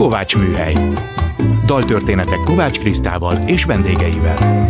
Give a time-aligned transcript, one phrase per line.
[0.00, 0.74] Kovács Műhely.
[1.66, 4.68] Daltörténetek Kovács Krisztával és vendégeivel.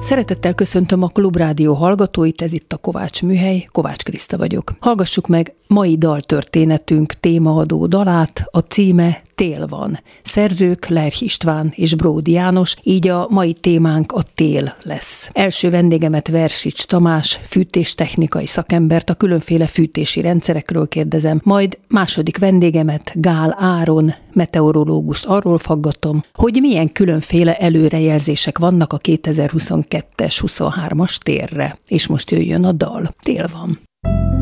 [0.00, 4.72] Szeretettel köszöntöm a Klubrádió hallgatóit, ez itt a Kovács Műhely, Kovács Kriszta vagyok.
[4.80, 10.00] Hallgassuk meg mai daltörténetünk témaadó dalát, a címe Tél van.
[10.22, 15.30] Szerzők Lerch István és Bródi János, így a mai témánk a tél lesz.
[15.32, 23.56] Első vendégemet Versics Tamás, fűtéstechnikai szakembert, a különféle fűtési rendszerekről kérdezem, majd második vendégemet Gál
[23.58, 31.78] Áron, meteorológust arról faggatom, hogy milyen különféle előrejelzések vannak a 2022-es, 23-as térre.
[31.86, 33.14] És most jöjjön a dal.
[33.22, 33.80] Tél van.
[34.02, 34.37] Van,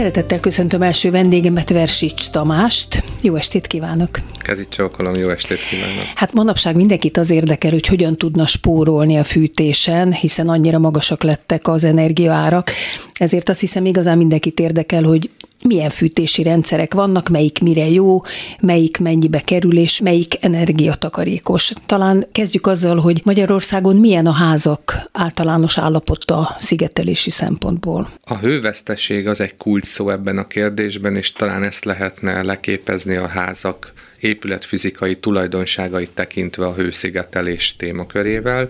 [0.00, 3.02] Szeretettel köszöntöm első vendégemet, Versics Tamást.
[3.22, 4.08] Jó estét kívánok!
[4.38, 6.04] Kezit csókolom, jó estét kívánok!
[6.14, 11.68] Hát manapság mindenkit az érdekel, hogy hogyan tudna spórolni a fűtésen, hiszen annyira magasak lettek
[11.68, 12.70] az energiaárak.
[13.12, 15.30] Ezért azt hiszem igazán mindenkit érdekel, hogy
[15.64, 18.22] milyen fűtési rendszerek vannak, melyik mire jó,
[18.60, 21.72] melyik mennyibe kerül, és melyik energiatakarékos.
[21.86, 28.10] Talán kezdjük azzal, hogy Magyarországon milyen a házak általános állapota szigetelési szempontból.
[28.24, 33.26] A hőveszteség az egy kulcs szó ebben a kérdésben, és talán ezt lehetne leképezni a
[33.26, 38.68] házak épületfizikai tulajdonságait tekintve a hőszigetelés témakörével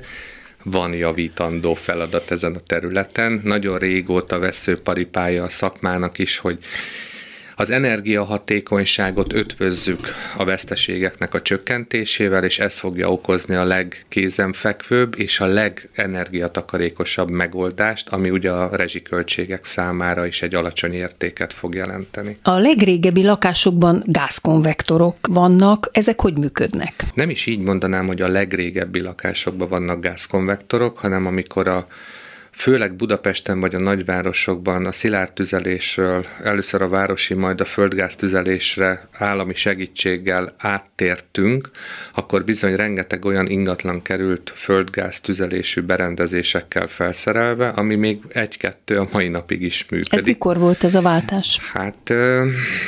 [0.63, 3.41] van javítandó feladat ezen a területen.
[3.45, 6.59] Nagyon régóta veszőparipája a szakmának is, hogy
[7.61, 10.01] az energiahatékonyságot ötvözzük
[10.37, 18.31] a veszteségeknek a csökkentésével, és ez fogja okozni a legkézenfekvőbb és a legenergiatakarékosabb megoldást, ami
[18.31, 22.39] ugye a rezsiköltségek számára is egy alacsony értéket fog jelenteni.
[22.43, 26.95] A legrégebbi lakásokban gázkonvektorok vannak, ezek hogy működnek?
[27.15, 31.87] Nem is így mondanám, hogy a legrégebbi lakásokban vannak gázkonvektorok, hanem amikor a
[32.61, 39.55] főleg Budapesten vagy a nagyvárosokban a szilárd tüzelésről, először a városi, majd a földgáztüzelésre állami
[39.55, 41.71] segítséggel áttértünk,
[42.13, 49.29] akkor bizony rengeteg olyan ingatlan került földgáz tüzelésű berendezésekkel felszerelve, ami még egy-kettő a mai
[49.29, 50.13] napig is működik.
[50.13, 51.61] Ez mikor volt ez a váltás?
[51.73, 52.13] Hát,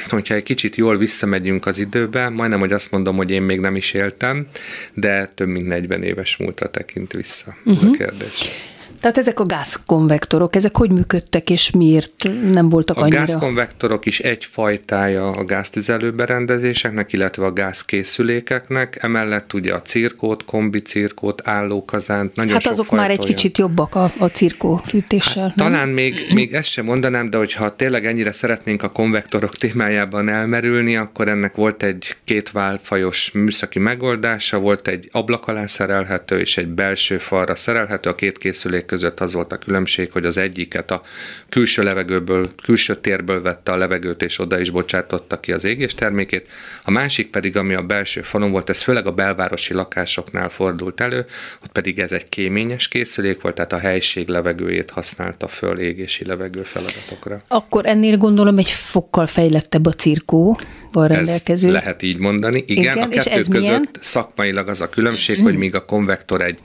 [0.08, 3.76] hogyha egy kicsit jól visszamegyünk az időbe, majdnem, hogy azt mondom, hogy én még nem
[3.76, 4.46] is éltem,
[4.94, 7.76] de több mint 40 éves múltra tekint vissza uh-huh.
[7.76, 7.96] ez a mhm.
[7.96, 8.70] kérdés.
[9.02, 13.16] Tehát ezek a gázkonvektorok, ezek hogy működtek, és miért nem voltak a annyira?
[13.16, 21.48] A gázkonvektorok is egy fajtája a gáztüzelőberendezéseknek, illetve a gázkészülékeknek, emellett ugye a cirkót, kombicirkót,
[21.48, 23.34] állókazánt, nagyon Hát sok azok már egy olyan.
[23.34, 25.42] kicsit jobbak a, a cirkó fűtéssel.
[25.42, 30.28] Hát, talán még, még ezt sem mondanám, de hogyha tényleg ennyire szeretnénk a konvektorok témájában
[30.28, 36.56] elmerülni, akkor ennek volt egy két válfajos műszaki megoldása, volt egy ablak alá szerelhető és
[36.56, 40.90] egy belső falra szerelhető, a két készülék között az volt a különbség, hogy az egyiket
[40.90, 41.02] a
[41.48, 46.48] külső levegőből, külső térből vette a levegőt, és oda is bocsátotta ki az égés termékét.
[46.84, 51.26] A másik pedig, ami a belső falon volt, ez főleg a belvárosi lakásoknál fordult elő,
[51.64, 56.62] ott pedig ez egy kéményes készülék volt, tehát a helység levegőjét használta föl égési levegő
[56.62, 57.42] feladatokra.
[57.48, 60.58] Akkor ennél gondolom egy fokkal fejlettebb a cirkó,
[60.92, 61.66] van rendelkező.
[61.66, 62.64] Ez lehet így mondani.
[62.66, 63.88] Igen, Igen a kettő között milyen?
[64.00, 66.58] szakmailag az a különbség, hogy míg a konvektor egy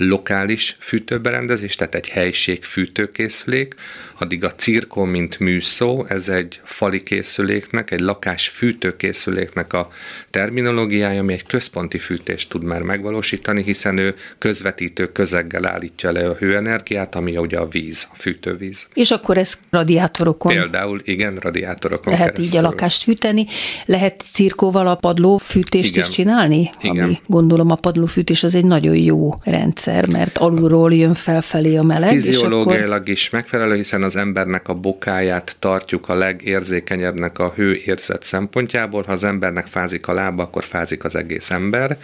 [0.00, 3.74] lokális fűtőberendezés, tehát egy helység fűtőkészülék,
[4.18, 9.88] addig a cirkó, mint műszó, ez egy fali készüléknek, egy lakás fűtőkészüléknek a
[10.30, 16.34] terminológiája, ami egy központi fűtést tud már megvalósítani, hiszen ő közvetítő közeggel állítja le a
[16.34, 18.86] hőenergiát, ami ugye a víz, a fűtővíz.
[18.94, 20.52] És akkor ez radiátorokon?
[20.52, 22.58] Például, igen, radiátorokon Lehet keresztül.
[22.58, 23.46] így a lakást fűteni.
[23.86, 26.08] Lehet cirkóval a padlófűtést igen.
[26.08, 26.70] is csinálni?
[26.80, 27.04] Igen.
[27.04, 31.82] Ami gondolom a padlófűtés az egy nagyon jó rendszer rendszer, mert alulról jön felfelé a
[31.82, 32.08] meleg.
[32.08, 33.08] Fiziológiailag akkor...
[33.08, 39.02] is megfelelő, hiszen az embernek a bokáját tartjuk a legérzékenyebbnek a hőérzet szempontjából.
[39.02, 41.98] Ha az embernek fázik a lába, akkor fázik az egész ember.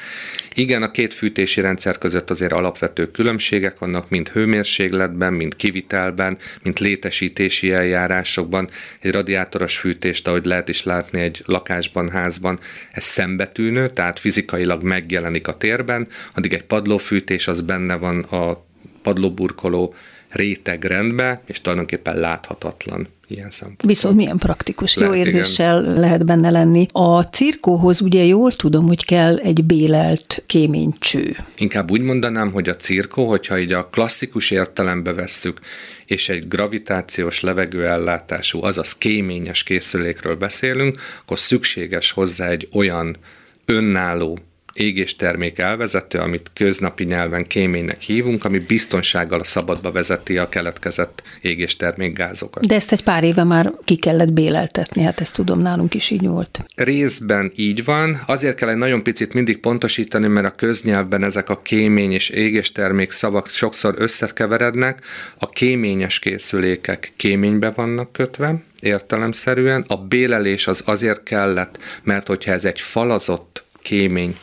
[0.54, 6.80] Igen, a két fűtési rendszer között azért alapvető különbségek vannak, mind hőmérsékletben, mind kivitelben, mind
[6.80, 8.68] létesítési eljárásokban.
[9.00, 12.58] Egy radiátoros fűtést, ahogy lehet is látni egy lakásban, házban,
[12.92, 18.64] ez szembetűnő, tehát fizikailag megjelenik a térben, addig egy padlófűtés az benne van a
[19.02, 19.94] padlóburkoló
[20.28, 23.88] rétegrendbe, és tulajdonképpen láthatatlan ilyen szempontból.
[23.88, 25.94] Viszont milyen praktikus, lehet, jó érzéssel igen.
[25.94, 26.86] lehet benne lenni.
[26.92, 31.36] A cirkóhoz ugye jól tudom, hogy kell egy bélelt kéménycső.
[31.56, 35.60] Inkább úgy mondanám, hogy a cirkó, hogyha így a klasszikus értelembe vesszük,
[36.06, 43.16] és egy gravitációs levegőellátású, azaz kéményes készülékről beszélünk, akkor szükséges hozzá egy olyan
[43.64, 44.38] önálló
[44.76, 52.16] égéstermék elvezető, amit köznapi nyelven kéménynek hívunk, ami biztonsággal a szabadba vezeti a keletkezett égéstermék
[52.16, 52.66] gázokat.
[52.66, 56.26] De ezt egy pár éve már ki kellett béleltetni, hát ezt tudom, nálunk is így
[56.26, 56.64] volt.
[56.76, 61.62] Részben így van, azért kell egy nagyon picit mindig pontosítani, mert a köznyelvben ezek a
[61.62, 65.00] kémény és égéstermék szavak sokszor összekeverednek.
[65.38, 69.84] A kéményes készülékek kéménybe vannak kötve, értelemszerűen.
[69.88, 74.36] A bélelés az azért kellett, mert hogyha ez egy falazott kémény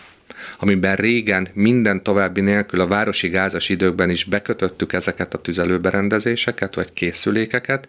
[0.59, 6.93] amiben régen minden további nélkül a városi gázas időkben is bekötöttük ezeket a tüzelőberendezéseket vagy
[6.93, 7.87] készülékeket,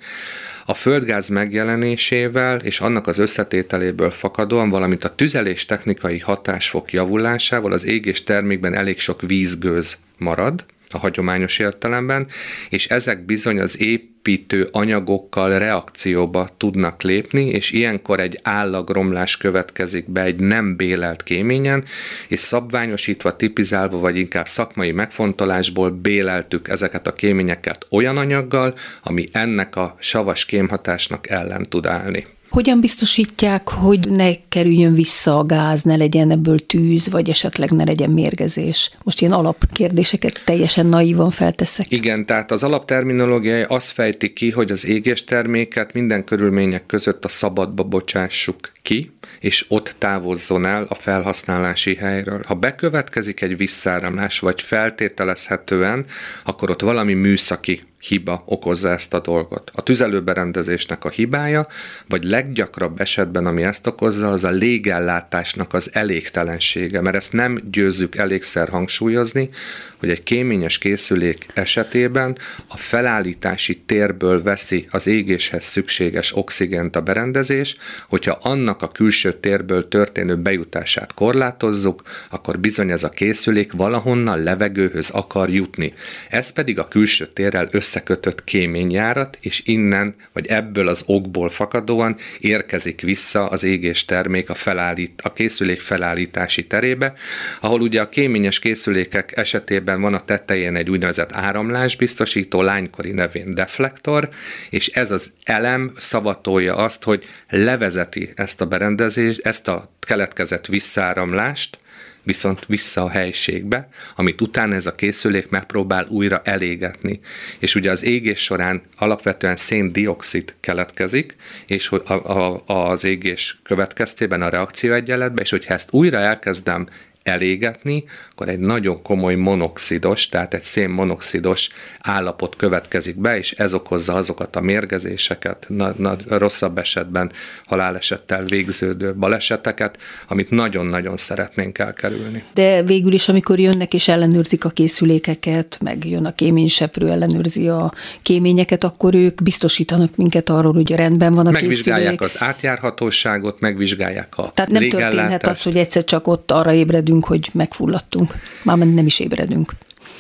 [0.66, 7.86] a földgáz megjelenésével és annak az összetételéből fakadóan, valamint a tüzelés technikai hatásfok javulásával az
[7.86, 12.26] égés termékben elég sok vízgőz marad, a hagyományos értelemben,
[12.68, 20.10] és ezek bizony az épp építő anyagokkal reakcióba tudnak lépni, és ilyenkor egy állagromlás következik
[20.10, 21.84] be egy nem bélelt kéményen,
[22.28, 29.76] és szabványosítva, tipizálva, vagy inkább szakmai megfontolásból béleltük ezeket a kéményeket olyan anyaggal, ami ennek
[29.76, 32.26] a savas kémhatásnak ellen tud állni.
[32.54, 37.84] Hogyan biztosítják, hogy ne kerüljön vissza a gáz, ne legyen ebből tűz, vagy esetleg ne
[37.84, 38.90] legyen mérgezés?
[39.02, 41.86] Most ilyen alapkérdéseket teljesen naívan felteszek.
[41.90, 47.28] Igen, tehát az alapterminológiai azt fejti ki, hogy az égés terméket minden körülmények között a
[47.28, 52.42] szabadba bocsássuk ki, és ott távozzon el a felhasználási helyről.
[52.46, 56.04] Ha bekövetkezik egy visszáramlás, vagy feltételezhetően,
[56.44, 59.70] akkor ott valami műszaki hiba okozza ezt a dolgot.
[59.74, 61.66] A tüzelőberendezésnek a hibája,
[62.08, 68.16] vagy leggyakrabb esetben, ami ezt okozza, az a légellátásnak az elégtelensége, mert ezt nem győzzük
[68.16, 69.50] elégszer hangsúlyozni,
[69.98, 77.76] hogy egy kéményes készülék esetében a felállítási térből veszi az égéshez szükséges oxigént a berendezés,
[78.08, 85.10] hogyha annak a külső térből történő bejutását korlátozzuk, akkor bizony ez a készülék valahonnan levegőhöz
[85.10, 85.94] akar jutni.
[86.28, 93.00] Ez pedig a külső térrel összekötött kéményjárat, és innen, vagy ebből az okból fakadóan érkezik
[93.00, 97.12] vissza az égés termék a, felállít, a készülék felállítási terébe,
[97.60, 104.28] ahol ugye a kéményes készülékek esetében van a tetején egy úgynevezett áramlásbiztosító, lánykori nevén deflektor,
[104.70, 111.78] és ez az elem szavatolja azt, hogy levezeti ezt a berendezést, ezt a keletkezett visszáramlást,
[112.24, 117.20] viszont vissza a helységbe, amit utána ez a készülék megpróbál újra elégetni.
[117.58, 124.48] És ugye az égés során alapvetően széndiokszid keletkezik, és a, a, az égés következtében a
[124.48, 126.88] reakció egyenletbe, és hogyha ezt újra elkezdem
[127.22, 128.04] elégetni,
[128.36, 131.68] akkor egy nagyon komoly monoxidos, tehát egy szénmonoxidos
[132.00, 137.32] állapot következik be, és ez okozza azokat a mérgezéseket, na, na, rosszabb esetben
[137.66, 139.98] halálesettel végződő baleseteket,
[140.28, 142.44] amit nagyon-nagyon szeretnénk elkerülni.
[142.54, 147.92] De végül is, amikor jönnek és ellenőrzik a készülékeket, meg jön a kéményseprő, ellenőrzi a
[148.22, 152.20] kéményeket, akkor ők biztosítanak minket arról, hogy rendben van a megvizsgálják készülék.
[152.20, 157.48] az átjárhatóságot, megvizsgálják a Tehát nem történhet az, hogy egyszer csak ott arra ébredünk, hogy
[157.52, 158.23] megfulladtunk.
[158.62, 159.72] Már nem is ébredünk.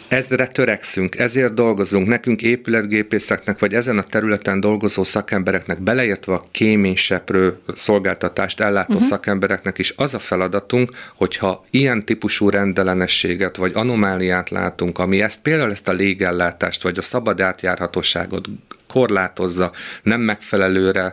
[0.08, 2.06] Ezre törekszünk, ezért dolgozunk.
[2.06, 9.08] Nekünk épületgépészeknek, vagy ezen a területen dolgozó szakembereknek, beleértve a kéményseprő szolgáltatást ellátó uh-huh.
[9.08, 15.70] szakembereknek is az a feladatunk, hogyha ilyen típusú rendellenességet, vagy anomáliát látunk, ami ezt például
[15.70, 18.48] ezt a légellátást, vagy a szabad átjárhatóságot
[18.88, 21.12] korlátozza, nem megfelelőre,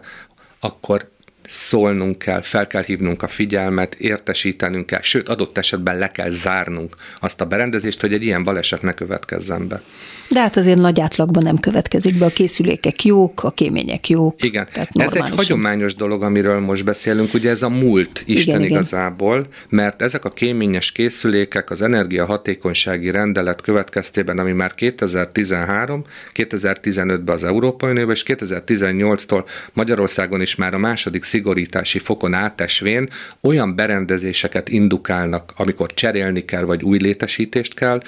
[0.60, 1.10] akkor
[1.48, 6.96] szólnunk kell, fel kell hívnunk a figyelmet, értesítenünk kell, sőt adott esetben le kell zárnunk
[7.20, 9.82] azt a berendezést, hogy egy ilyen baleset ne következzen be.
[10.30, 14.44] De hát azért nagy átlagban nem következik be, a készülékek jók, a kémények jók.
[14.44, 19.38] Igen, ez egy hagyományos dolog, amiről most beszélünk, ugye ez a múlt Isten igen, igazából,
[19.38, 19.52] igen.
[19.70, 27.92] mert ezek a kéményes készülékek az energiahatékonysági rendelet következtében, ami már 2013, 2015-ben az Európai
[27.92, 33.08] Unióban, és 2018-tól Magyarországon is már a második szigorítási fokon átesvén
[33.42, 38.02] olyan berendezéseket indukálnak, amikor cserélni kell, vagy új létesítést kell,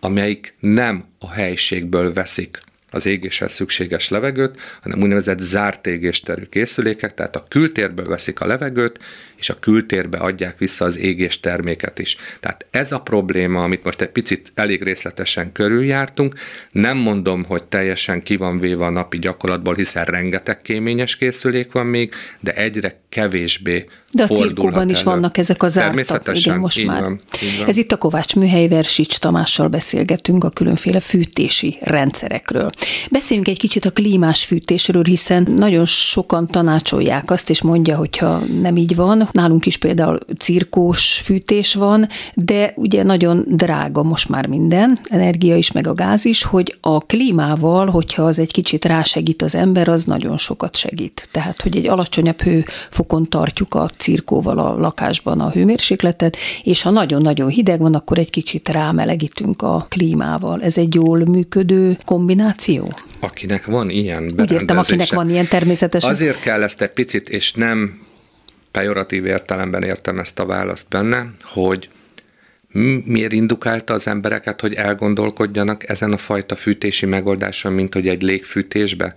[0.00, 2.58] amelyik nem a helységből veszik
[2.90, 8.98] az égéshez szükséges levegőt, hanem úgynevezett zárt égésterű készülékek, tehát a kültérből veszik a levegőt,
[9.36, 12.16] és a kültérbe adják vissza az égés terméket is.
[12.40, 16.34] Tehát ez a probléma, amit most egy picit elég részletesen körüljártunk,
[16.70, 21.86] nem mondom, hogy teljesen ki van véve a napi gyakorlatból, hiszen rengeteg kéményes készülék van
[21.86, 26.36] még, de egyre kevésbé de a cirkóban is vannak ezek az zártak.
[26.36, 27.02] Igen, most így már.
[27.02, 27.68] Van, így van.
[27.68, 32.70] Ez itt a Kovács Műhely Versics Tamással beszélgetünk a különféle fűtési rendszerekről.
[33.10, 38.76] Beszéljünk egy kicsit a klímás fűtésről, hiszen nagyon sokan tanácsolják azt, és mondja, hogyha nem
[38.76, 44.98] így van, Nálunk is például cirkós fűtés van, de ugye nagyon drága most már minden,
[45.04, 49.54] energia is, meg a gáz is, hogy a klímával, hogyha az egy kicsit rásegít az
[49.54, 51.28] ember, az nagyon sokat segít.
[51.32, 57.48] Tehát, hogy egy alacsonyabb hőfokon tartjuk a cirkóval a lakásban a hőmérsékletet, és ha nagyon-nagyon
[57.48, 60.62] hideg van, akkor egy kicsit rámelegítünk a klímával.
[60.62, 62.69] Ez egy jól működő kombináció?
[63.20, 66.10] Akinek van ilyen Úgy értem, akinek van ilyen természetesen.
[66.10, 68.06] Azért kell ezt egy picit, és nem
[68.70, 71.88] pejoratív értelemben értem ezt a választ benne, hogy
[73.04, 79.14] miért indukálta az embereket, hogy elgondolkodjanak ezen a fajta fűtési megoldáson, mint hogy egy légfűtésbe?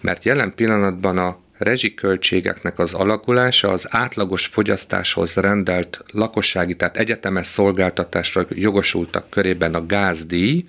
[0.00, 8.46] Mert jelen pillanatban a rezsiköltségeknek az alakulása az átlagos fogyasztáshoz rendelt lakossági, tehát egyetemes szolgáltatásra
[8.48, 10.64] jogosultak körében a gázdíj,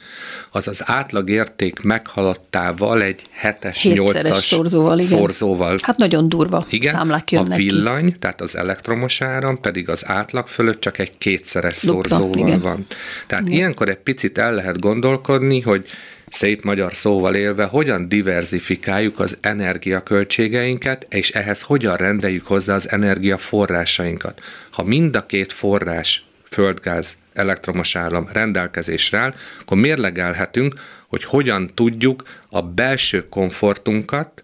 [0.52, 5.10] az az átlagérték meghaladtával egy 7-es, 8-as szorzóval, igen.
[5.10, 5.78] szorzóval.
[5.82, 7.64] Hát nagyon durva Igen, számlák a jönnek ki.
[7.64, 12.60] villany, tehát az elektromos áram pedig az átlag fölött csak egy kétszeres Dupla, szorzóval igen.
[12.60, 12.86] van.
[13.28, 13.58] Tehát igen.
[13.58, 15.86] ilyenkor egy picit el lehet gondolkodni, hogy
[16.34, 24.42] szép magyar szóval élve, hogyan diversifikáljuk az energiaköltségeinket, és ehhez hogyan rendeljük hozzá az energiaforrásainkat.
[24.72, 30.74] Ha mind a két forrás, földgáz, elektromos áram rendelkezésre áll, akkor mérlegelhetünk,
[31.08, 34.44] hogy hogyan tudjuk a belső komfortunkat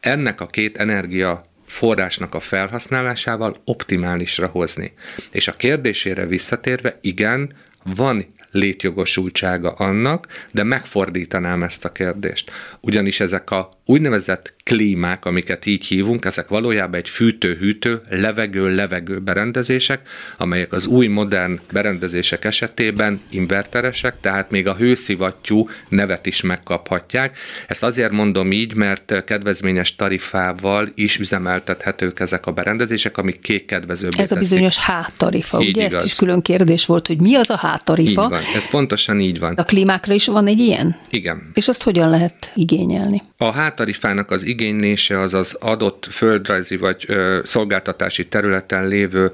[0.00, 4.92] ennek a két energia forrásnak a felhasználásával optimálisra hozni.
[5.30, 7.52] És a kérdésére visszatérve, igen,
[7.84, 12.50] van létjogosultsága annak, de megfordítanám ezt a kérdést.
[12.80, 20.00] Ugyanis ezek a úgynevezett klímák, amiket így hívunk, ezek valójában egy fűtő-hűtő, levegő-levegő berendezések,
[20.38, 27.38] amelyek az új modern berendezések esetében inverteresek, tehát még a hőszivattyú nevet is megkaphatják.
[27.66, 34.22] Ezt azért mondom így, mert kedvezményes tarifával is üzemeltethetők ezek a berendezések, amik kék kedvezőbbé
[34.22, 35.80] Ez a bizonyos H-tarifa, Így ugye?
[35.84, 35.94] igaz.
[35.94, 38.28] Ezt is külön kérdés volt, hogy mi az a Így H-tarifa.
[38.28, 39.54] van, ez pontosan így van.
[39.54, 40.96] A klímákra is van egy ilyen?
[41.08, 41.50] Igen.
[41.54, 43.20] És azt hogyan lehet igényelni?
[43.38, 49.30] A hátarifának az igénylése az az adott földrajzi vagy ö, szolgáltatási területen lévő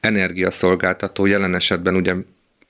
[0.00, 2.14] energiaszolgáltató, jelen esetben ugye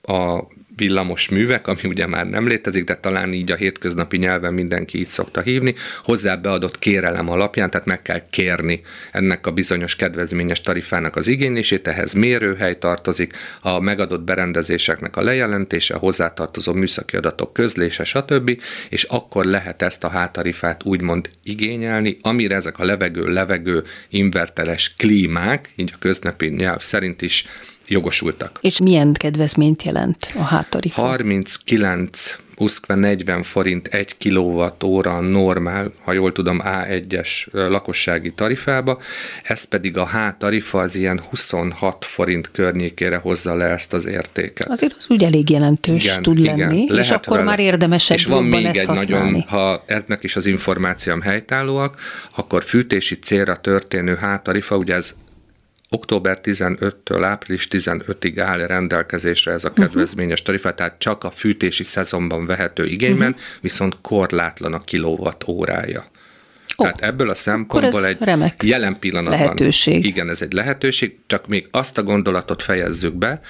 [0.01, 0.43] a
[0.81, 5.07] villamos művek, ami ugye már nem létezik, de talán így a hétköznapi nyelven mindenki így
[5.07, 11.15] szokta hívni, hozzá beadott kérelem alapján, tehát meg kell kérni ennek a bizonyos kedvezményes tarifának
[11.15, 18.03] az igénylését, ehhez mérőhely tartozik, a megadott berendezéseknek a lejelentése, a hozzátartozó műszaki adatok közlése,
[18.03, 25.69] stb., és akkor lehet ezt a hátarifát úgymond igényelni, amire ezek a levegő-levegő inverteres klímák,
[25.75, 27.45] így a köznapi nyelv szerint is
[27.91, 28.57] jogosultak.
[28.61, 31.01] És milyen kedvezményt jelent a H-tarifa?
[31.01, 38.99] 39 uszkve 40 forint 1 kWh normál, ha jól tudom, A1-es lakossági tarifába,
[39.43, 44.69] ezt pedig a H tarifa az ilyen 26 forint környékére hozza le ezt az értéket.
[44.69, 47.49] Azért az úgy elég jelentős igen, tud lenni, és lehet akkor vele.
[47.49, 49.29] már érdemesebb És van még ezt egy használni.
[49.31, 51.99] nagyon, ha ennek is az információm helytállóak,
[52.35, 55.15] akkor fűtési célra történő H-tarifa, ugye ez
[55.93, 59.81] október 15-től április 15-ig áll rendelkezésre ez a Mhm.
[59.81, 63.39] kedvezményes tarifa, tehát csak a fűtési szezonban vehető igényben, Mhm.
[63.61, 66.03] viszont korlátlan a kilowatt órája.
[66.77, 70.05] Ó, Tehát ebből a szempontból egy remek jelen pillanatban lehetőség.
[70.05, 73.41] Igen, ez egy lehetőség, csak még azt a gondolatot fejezzük be,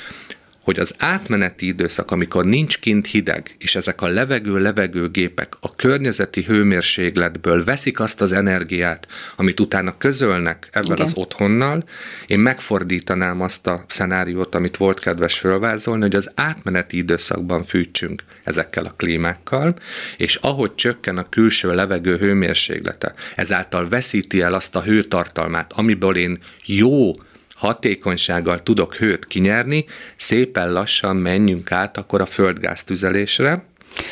[0.63, 6.43] hogy az átmeneti időszak, amikor nincs kint hideg, és ezek a levegő-levegő gépek a környezeti
[6.43, 11.05] hőmérsékletből veszik azt az energiát, amit utána közölnek ebben Igen.
[11.05, 11.83] az otthonnal,
[12.27, 18.85] én megfordítanám azt a szenáriót, amit volt kedves fölvázolni, hogy az átmeneti időszakban fűtsünk ezekkel
[18.85, 19.75] a klímákkal,
[20.17, 26.39] és ahogy csökken a külső levegő hőmérséklete, ezáltal veszíti el azt a hőtartalmát, amiből én
[26.65, 27.13] jó
[27.61, 29.85] hatékonysággal tudok hőt kinyerni,
[30.17, 33.63] szépen lassan menjünk át akkor a földgáz tüzelésre,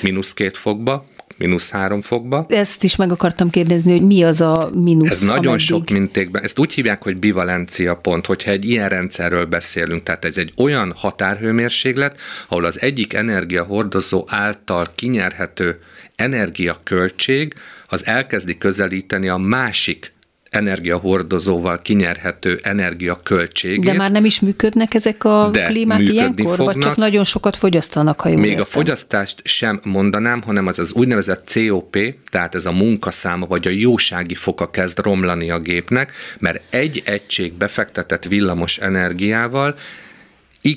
[0.02, 1.06] mínusz két fokba,
[1.38, 2.46] mínusz három fokba.
[2.50, 6.44] Ezt is meg akartam kérdezni, hogy mi az a mínusz, Ez nagyon ameddig- sok mintékben,
[6.44, 10.94] ezt úgy hívják, hogy bivalencia pont, hogyha egy ilyen rendszerről beszélünk, tehát ez egy olyan
[10.96, 15.80] határhőmérséklet, ahol az egyik energiahordozó által kinyerhető
[16.16, 17.54] energiaköltség
[17.88, 20.14] az elkezdi közelíteni a másik
[20.50, 23.84] energiahordozóval kinyerhető energiaköltségét.
[23.86, 26.96] De már nem is működnek ezek a De klímák ilyenkor, vagy csak fognak.
[26.96, 28.64] nagyon sokat fogyasztanak, ha jól Még értem.
[28.64, 31.98] a fogyasztást sem mondanám, hanem az az úgynevezett COP,
[32.32, 37.54] tehát ez a munkaszáma vagy a jósági foka kezd romlani a gépnek, mert egy egység
[37.54, 39.76] befektetett villamos energiával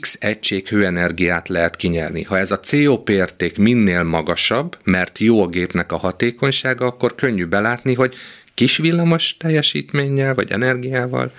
[0.00, 2.22] X egység hőenergiát lehet kinyerni.
[2.22, 7.44] Ha ez a COP érték minél magasabb, mert jó a gépnek a hatékonysága, akkor könnyű
[7.44, 8.14] belátni, hogy
[8.62, 11.32] kis villamos teljesítménnyel vagy energiával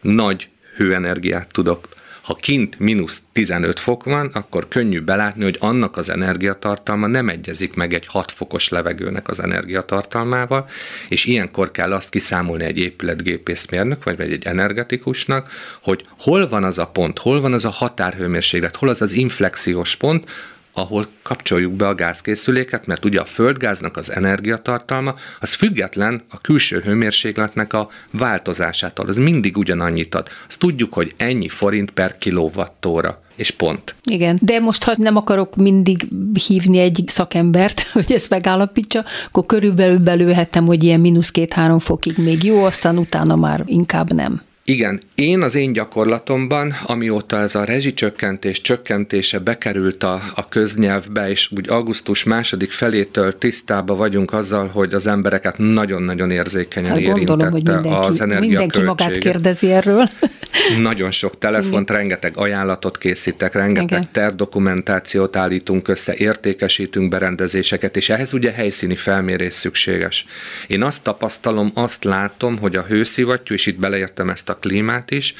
[0.00, 1.88] nagy hőenergiát tudok.
[2.22, 7.74] Ha kint mínusz 15 fok van, akkor könnyű belátni, hogy annak az energiatartalma nem egyezik
[7.74, 10.68] meg egy 6 fokos levegőnek az energiatartalmával,
[11.08, 15.50] és ilyenkor kell azt kiszámolni egy épületgépészmérnök, vagy egy energetikusnak,
[15.82, 19.96] hogy hol van az a pont, hol van az a határhőmérséklet, hol az az inflexiós
[19.96, 20.30] pont,
[20.76, 26.80] ahol kapcsoljuk be a gázkészüléket, mert ugye a földgáznak az energiatartalma az független a külső
[26.80, 29.06] hőmérsékletnek a változásától.
[29.06, 30.28] Az mindig ugyanannyit ad.
[30.48, 33.94] Azt tudjuk, hogy ennyi forint per kilovattóra és pont.
[34.10, 36.06] Igen, de most ha nem akarok mindig
[36.46, 42.42] hívni egy szakembert, hogy ezt megállapítsa, akkor körülbelül belőhettem, hogy ilyen mínusz két-három fokig még
[42.42, 44.42] jó, aztán utána már inkább nem.
[44.64, 51.50] Igen, én az én gyakorlatomban, amióta ez a rezsicsökkentés csökkentése bekerült a, a köznyelvbe, és
[51.56, 57.52] úgy augusztus második felétől tisztába vagyunk azzal, hogy az embereket nagyon-nagyon érzékenyen hát érintette gondolom,
[57.52, 58.58] hogy mindenki, az energiaköltsége.
[58.58, 60.06] Mindenki magát kérdezi erről.
[60.82, 64.08] Nagyon sok telefont, rengeteg ajánlatot készítek, rengeteg Igen.
[64.12, 70.26] tervdokumentációt állítunk össze, értékesítünk berendezéseket, és ehhez ugye helyszíni felmérés szükséges.
[70.66, 75.34] Én azt tapasztalom, azt látom, hogy a hőszivattyú, és itt beleértem ezt a klímát is,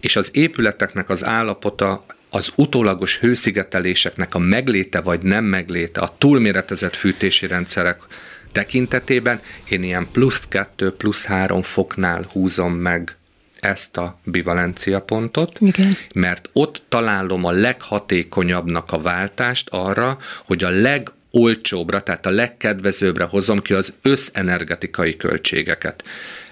[0.00, 6.96] és az épületeknek az állapota az utólagos hőszigeteléseknek a megléte vagy nem megléte, a túlméretezett
[6.96, 8.00] fűtési rendszerek
[8.52, 13.16] tekintetében én ilyen plusz kettő, plusz három foknál húzom meg
[13.60, 15.96] ezt a bivalencia pontot, Igen.
[16.14, 23.24] mert ott találom a leghatékonyabbnak a váltást arra, hogy a leg olcsóbbra, tehát a legkedvezőbbre
[23.24, 26.04] hozom ki az összenergetikai költségeket.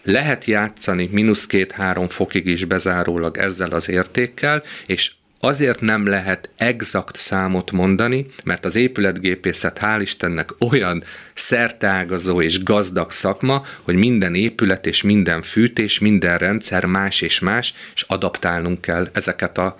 [0.03, 5.13] Lehet játszani mínusz két-három fokig is bezárólag ezzel az értékkel, és
[5.43, 13.11] Azért nem lehet exakt számot mondani, mert az épületgépészet hál' Istennek olyan szerteágazó és gazdag
[13.11, 19.09] szakma, hogy minden épület és minden fűtés, minden rendszer más és más, és adaptálnunk kell
[19.13, 19.77] ezeket a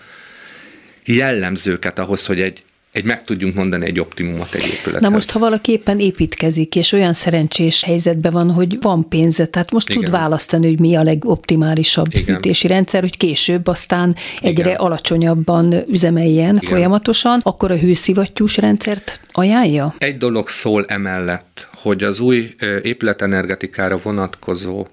[1.05, 5.01] jellemzőket ahhoz, hogy egy egy meg tudjunk mondani egy optimumot egy épülethez.
[5.01, 9.73] Na most, ha valaki éppen építkezik, és olyan szerencsés helyzetben van, hogy van pénze, tehát
[9.73, 10.03] most Igen.
[10.03, 12.35] tud választani, hogy mi a legoptimálisabb Igen.
[12.35, 14.81] fűtési rendszer, hogy később aztán egyre Igen.
[14.81, 16.71] alacsonyabban üzemeljen Igen.
[16.71, 19.95] folyamatosan, akkor a hőszivattyús rendszert ajánlja?
[19.99, 24.87] Egy dolog szól emellett, hogy az új épületenergetikára vonatkozó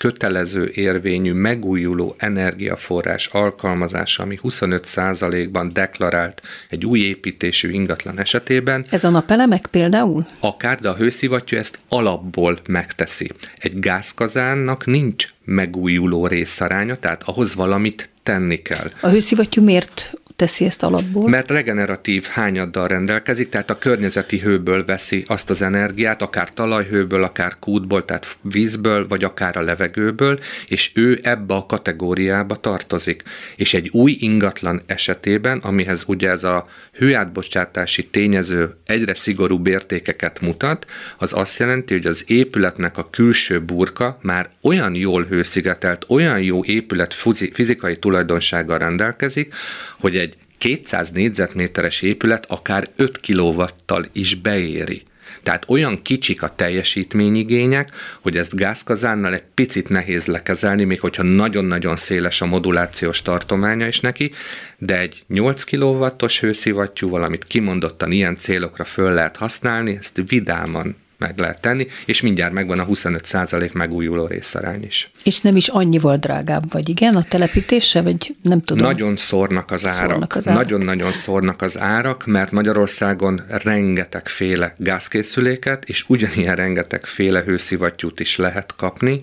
[0.00, 8.84] kötelező érvényű megújuló energiaforrás alkalmazása, ami 25%-ban deklarált egy új építésű ingatlan esetében.
[8.90, 10.26] Ez a napelemek például?
[10.40, 13.30] Akár, de a hőszivattyú ezt alapból megteszi.
[13.56, 18.90] Egy gázkazánnak nincs megújuló részaránya, tehát ahhoz valamit tenni kell.
[19.00, 21.28] A hőszivattyú miért teszi ezt alapból?
[21.28, 27.58] Mert regeneratív hányaddal rendelkezik, tehát a környezeti hőből veszi azt az energiát, akár talajhőből, akár
[27.58, 33.22] kútból, tehát vízből, vagy akár a levegőből, és ő ebbe a kategóriába tartozik.
[33.56, 40.86] És egy új ingatlan esetében, amihez ugye ez a hőátbocsátási tényező egyre szigorúbb értékeket mutat,
[41.18, 46.64] az azt jelenti, hogy az épületnek a külső burka már olyan jól hőszigetelt, olyan jó
[46.64, 47.14] épület
[47.52, 49.54] fizikai tulajdonsággal rendelkezik,
[49.98, 50.29] hogy egy
[50.60, 55.02] 200 négyzetméteres épület akár 5 kilovattal is beéri.
[55.42, 57.90] Tehát olyan kicsik a teljesítményigények,
[58.22, 64.00] hogy ezt gázkazánnal egy picit nehéz lekezelni, még hogyha nagyon-nagyon széles a modulációs tartománya is
[64.00, 64.30] neki,
[64.78, 71.38] de egy 8 kW-os hőszivattyúval, amit kimondottan ilyen célokra föl lehet használni, ezt vidáman meg
[71.38, 75.10] lehet tenni, és mindjárt megvan a 25% megújuló részarány is.
[75.24, 78.84] És nem is annyival drágább, vagy igen, a telepítése, vagy nem tudom?
[78.84, 80.08] Nagyon szórnak az árak.
[80.08, 80.62] Szórnak az árak.
[80.62, 88.36] Nagyon-nagyon szórnak az árak, mert Magyarországon rengeteg féle gázkészüléket, és ugyanilyen rengeteg féle hőszivattyút is
[88.36, 89.22] lehet kapni.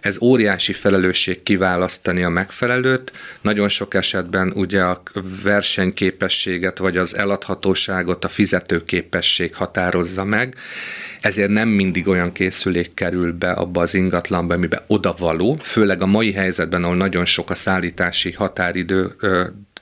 [0.00, 3.12] Ez óriási felelősség kiválasztani a megfelelőt.
[3.42, 5.02] Nagyon sok esetben ugye a
[5.42, 10.56] versenyképességet, vagy az eladhatóságot a fizetőképesség határozza meg.
[11.20, 16.02] Ez ezért nem mindig olyan készülék kerül be abba az ingatlanba, amiben oda való, főleg
[16.02, 19.16] a mai helyzetben, ahol nagyon sok a szállítási határidő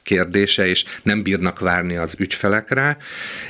[0.02, 2.96] kérdése, és nem bírnak várni az ügyfelek rá.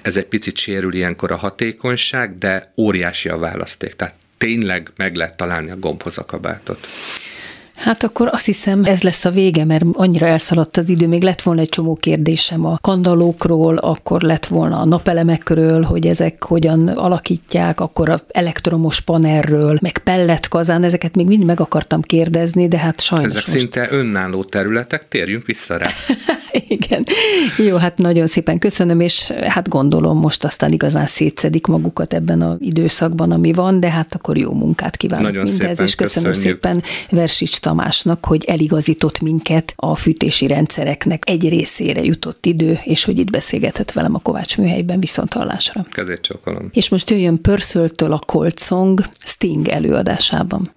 [0.02, 3.94] Ez egy picit sérül ilyenkor a hatékonyság, de óriási a választék.
[3.94, 6.86] Tehát tényleg meg lehet találni a gombhoz a kabátot.
[7.76, 11.42] Hát akkor azt hiszem, ez lesz a vége, mert annyira elszaladt az idő, még lett
[11.42, 17.80] volna egy csomó kérdésem a kandalókról, akkor lett volna a napelemekről, hogy ezek hogyan alakítják,
[17.80, 23.28] akkor a elektromos panelről, meg pelletkazán, ezeket még mind meg akartam kérdezni, de hát sajnos
[23.28, 23.58] Ezek most...
[23.58, 25.88] szinte önálló területek, térjünk vissza rá.
[26.68, 27.06] Igen.
[27.56, 32.56] Jó, hát nagyon szépen köszönöm, és hát gondolom most aztán igazán szétszedik magukat ebben az
[32.60, 36.62] időszakban, ami van, de hát akkor jó munkát kívánok nagyon mindez, szépen és köszönöm köszönjük.
[36.62, 43.18] szépen Versics Tamásnak, hogy eligazított minket a fűtési rendszereknek egy részére jutott idő, és hogy
[43.18, 45.86] itt beszélgetett velem a Kovács műhelyben viszont hallásra.
[45.90, 46.68] Kezét csókolom.
[46.72, 50.70] És most jöjjön Pörszöltől a Colt Song Sting előadásában.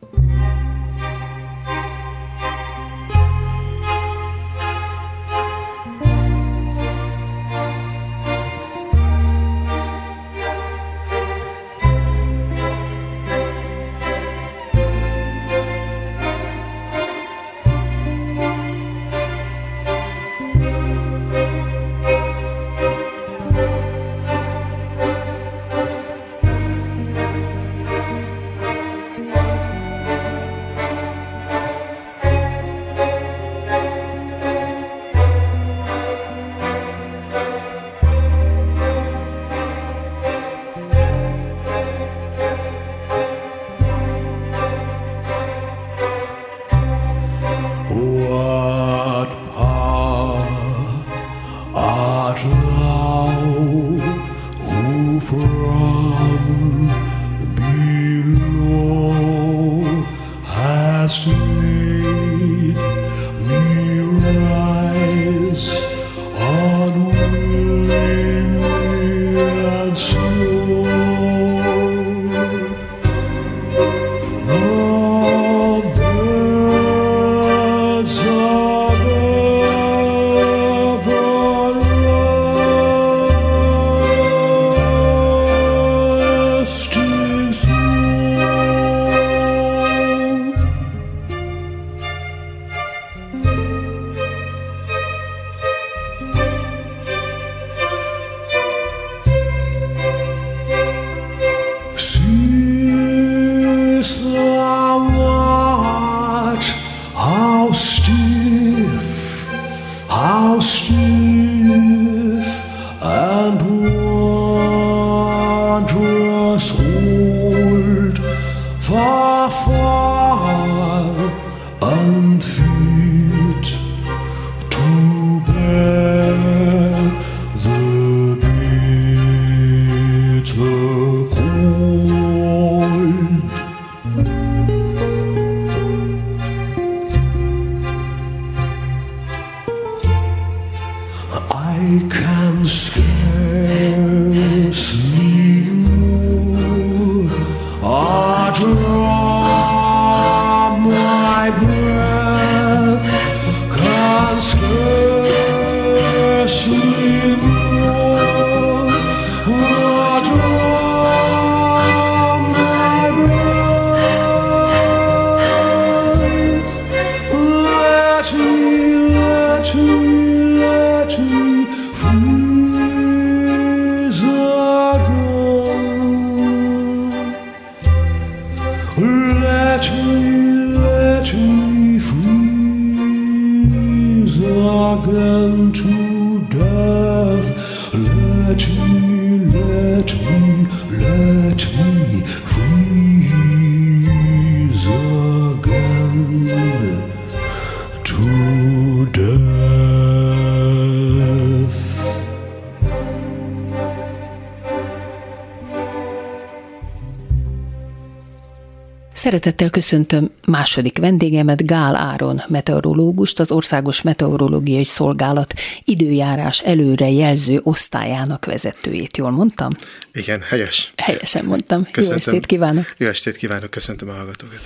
[209.30, 218.46] Szeretettel köszöntöm második vendégemet, Gál Áron, meteorológust, az Országos Meteorológiai Szolgálat időjárás előre jelző osztályának
[218.46, 219.18] vezetőjét.
[219.18, 219.72] Jól mondtam?
[220.12, 220.94] Igen, helyes.
[220.96, 221.86] Helyesen mondtam.
[221.92, 222.10] Köszöntöm.
[222.10, 222.94] Jó estét kívánok.
[222.98, 224.60] Jó estét kívánok, köszöntöm a hallgatókat.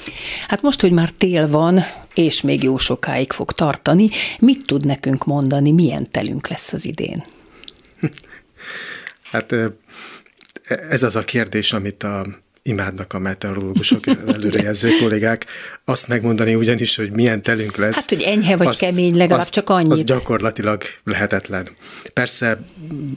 [0.47, 5.25] Hát most, hogy már tél van, és még jó sokáig fog tartani, mit tud nekünk
[5.25, 7.23] mondani, milyen telünk lesz az idén?
[9.31, 9.55] Hát
[10.89, 12.25] ez az a kérdés, amit a
[12.63, 15.45] imádnak a meteorológusok, előrejelző kollégák,
[15.85, 17.95] azt megmondani ugyanis, hogy milyen telünk lesz.
[17.95, 19.91] Hát, hogy enyhe vagy azt, kemény, legalább azt, csak annyit.
[19.91, 21.67] Az gyakorlatilag lehetetlen.
[22.13, 22.59] Persze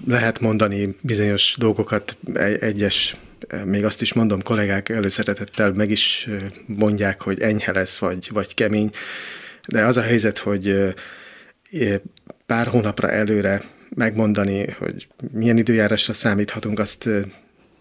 [0.06, 2.16] lehet mondani bizonyos dolgokat,
[2.60, 3.16] egyes
[3.64, 6.28] még azt is mondom, kollégák előszeretettel meg is
[6.66, 8.90] mondják, hogy enyhe lesz, vagy, vagy kemény,
[9.66, 10.94] de az a helyzet, hogy
[12.46, 13.62] pár hónapra előre
[13.94, 17.08] megmondani, hogy milyen időjárásra számíthatunk, azt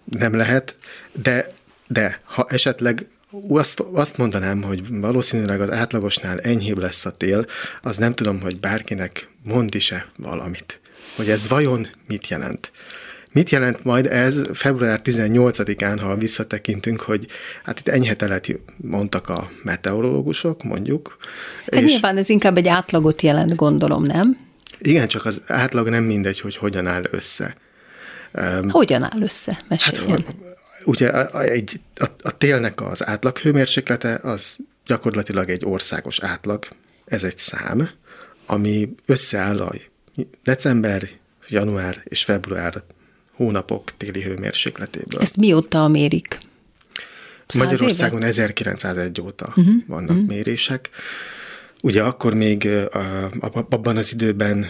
[0.05, 0.75] nem lehet,
[1.11, 1.47] de,
[1.87, 3.07] de ha esetleg
[3.47, 7.45] azt, azt mondanám, hogy valószínűleg az átlagosnál enyhébb lesz a tél,
[7.81, 10.79] az nem tudom, hogy bárkinek mond is-e valamit.
[11.15, 12.71] Hogy ez vajon mit jelent.
[13.31, 17.27] Mit jelent majd ez február 18-án, ha visszatekintünk, hogy
[17.63, 21.17] hát itt enyhe telet mondtak a meteorológusok, mondjuk.
[21.71, 24.37] Hát és nyilván ez inkább egy átlagot jelent, gondolom, nem?
[24.79, 27.55] Igen, csak az átlag nem mindegy, hogy hogyan áll össze.
[28.69, 29.63] Hogyan áll össze?
[29.67, 30.09] Meséljen.
[30.09, 30.35] Hát,
[30.85, 36.67] ugye a, egy, a, a télnek az átlag hőmérséklete az gyakorlatilag egy országos átlag,
[37.05, 37.89] ez egy szám,
[38.45, 39.73] ami összeáll a
[40.43, 41.09] december,
[41.47, 42.83] január és február
[43.35, 45.21] hónapok téli hőmérsékletéből.
[45.21, 46.37] Ezt mióta mérik?
[47.57, 48.27] Magyarországon éve?
[48.27, 50.27] 1901 óta uh-huh, vannak uh-huh.
[50.27, 50.89] mérések.
[51.83, 52.69] Ugye akkor még
[53.69, 54.67] abban az időben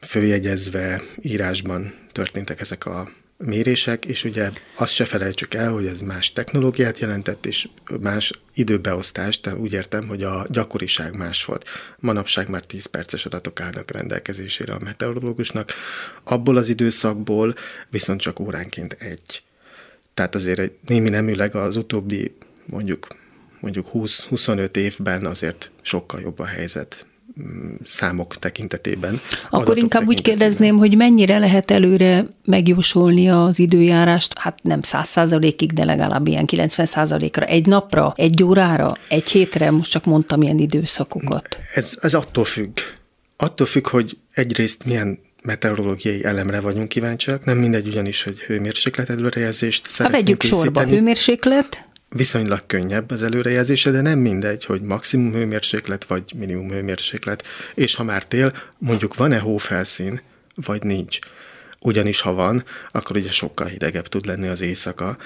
[0.00, 6.32] főjegyezve írásban történtek ezek a mérések, és ugye azt se felejtsük el, hogy ez más
[6.32, 7.68] technológiát jelentett, és
[8.00, 11.64] más időbeosztást, tehát úgy értem, hogy a gyakoriság más volt.
[11.98, 15.72] Manapság már 10 perces adatok állnak rendelkezésére a meteorológusnak,
[16.24, 17.54] abból az időszakból
[17.90, 19.42] viszont csak óránként egy.
[20.14, 23.06] Tehát azért egy némi neműleg az utóbbi mondjuk
[23.60, 27.06] mondjuk 20-25 évben azért sokkal jobb a helyzet,
[27.84, 29.20] számok tekintetében.
[29.50, 35.72] Akkor inkább úgy kérdezném, hogy mennyire lehet előre megjósolni az időjárást, hát nem száz százalékig,
[35.72, 40.58] de legalább ilyen 90 százalékra, egy napra, egy órára, egy hétre, most csak mondtam ilyen
[40.58, 41.58] időszakokat.
[41.74, 42.78] Ez, ez attól függ.
[43.36, 49.88] Attól függ, hogy egyrészt milyen meteorológiai elemre vagyunk kíváncsiak, nem mindegy ugyanis, hogy hőmérséklet előrejelzést
[49.88, 50.64] szeretnénk vegyük készíteni.
[50.64, 57.46] sorba, hőmérséklet, viszonylag könnyebb az előrejelzése, de nem mindegy, hogy maximum hőmérséklet vagy minimum hőmérséklet.
[57.74, 60.20] És ha már tél, mondjuk van-e hófelszín,
[60.54, 61.18] vagy nincs.
[61.80, 65.16] Ugyanis ha van, akkor ugye sokkal hidegebb tud lenni az éjszaka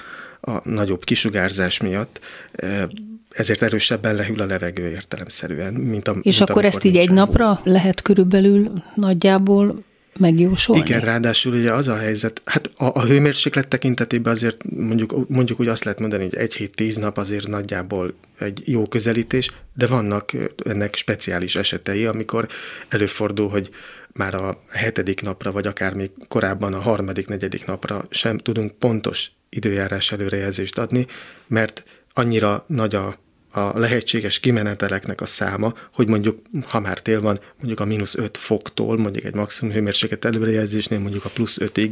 [0.41, 2.19] a nagyobb kisugárzás miatt,
[2.51, 2.89] e,
[3.29, 7.61] ezért erősebben lehűl a levegő értelemszerűen, mint a És mint akkor ezt így egy napra
[7.63, 9.83] lehet körülbelül nagyjából
[10.19, 10.81] megjósolni?
[10.81, 15.67] Igen, ráadásul ugye az a helyzet, hát a, a hőmérséklet tekintetében azért mondjuk, mondjuk úgy
[15.67, 20.31] azt lehet mondani, hogy egy hét, tíz nap azért nagyjából egy jó közelítés, de vannak
[20.65, 22.47] ennek speciális esetei, amikor
[22.89, 23.69] előfordul, hogy
[24.11, 29.31] már a hetedik napra, vagy akár még korábban a harmadik, negyedik napra sem tudunk pontos
[29.49, 31.05] időjárás előrejelzést adni,
[31.47, 33.23] mert annyira nagy a
[33.55, 38.37] a lehetséges kimeneteleknek a száma, hogy mondjuk, ha már tél van, mondjuk a mínusz 5
[38.37, 41.91] foktól, mondjuk egy maximum hőmérséklet előrejelzésnél mondjuk a plusz 5-ig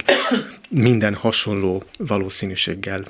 [0.70, 3.04] minden hasonló valószínűséggel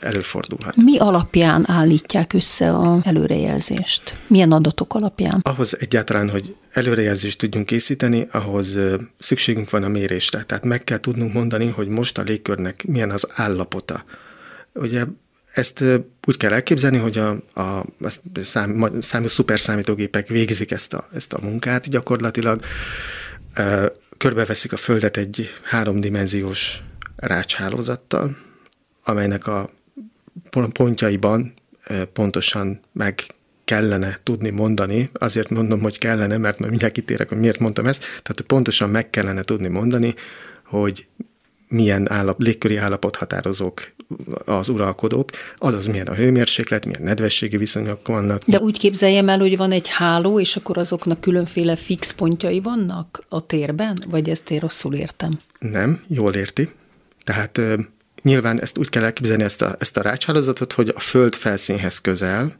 [0.00, 0.76] előfordulhat.
[0.76, 4.16] Mi alapján állítják össze a előrejelzést?
[4.26, 5.40] Milyen adatok alapján?
[5.42, 8.78] Ahhoz egyáltalán, hogy előrejelzést tudjunk készíteni, ahhoz
[9.18, 10.42] szükségünk van a mérésre.
[10.42, 14.04] Tehát meg kell tudnunk mondani, hogy most a légkörnek milyen az állapota.
[14.72, 15.04] Ugye
[15.56, 15.84] ezt
[16.26, 17.60] úgy kell elképzelni, hogy a, a,
[18.00, 22.60] a szám, szám, szuperszámítógépek végzik ezt a, ezt a munkát gyakorlatilag,
[24.16, 26.82] körbeveszik a Földet egy háromdimenziós
[27.16, 28.36] rácshálózattal,
[29.04, 29.70] amelynek a
[30.72, 31.54] pontjaiban
[32.12, 33.24] pontosan meg
[33.64, 38.00] kellene tudni mondani, azért mondom, hogy kellene, mert majd mindjárt kitérek, hogy miért mondtam ezt,
[38.00, 40.14] tehát pontosan meg kellene tudni mondani,
[40.64, 41.06] hogy
[41.68, 43.94] milyen állap, légköri állapot határozók
[44.44, 48.42] az uralkodók, azaz milyen a hőmérséklet, milyen nedvességi viszonyok vannak.
[48.46, 53.24] De úgy képzeljem el, hogy van egy háló, és akkor azoknak különféle fix pontjai vannak
[53.28, 55.38] a térben, vagy ezt én rosszul értem?
[55.58, 56.70] Nem, jól érti.
[57.24, 57.60] Tehát
[58.22, 62.56] nyilván ezt úgy kell elképzelni, ezt a, ezt a rácshálózatot, hogy a föld felszínhez közel,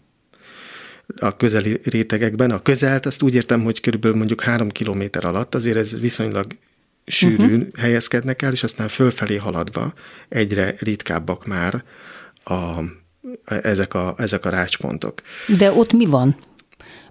[1.19, 2.51] a közeli rétegekben.
[2.51, 6.47] A közelt azt úgy értem, hogy körülbelül mondjuk három kilométer alatt, azért ez viszonylag
[7.07, 7.77] sűrűn uh-huh.
[7.79, 9.93] helyezkednek el, és aztán fölfelé haladva
[10.29, 11.85] egyre ritkábbak már
[12.45, 12.81] a,
[13.45, 15.21] ezek, a, ezek a rácspontok.
[15.59, 16.37] De ott mi van?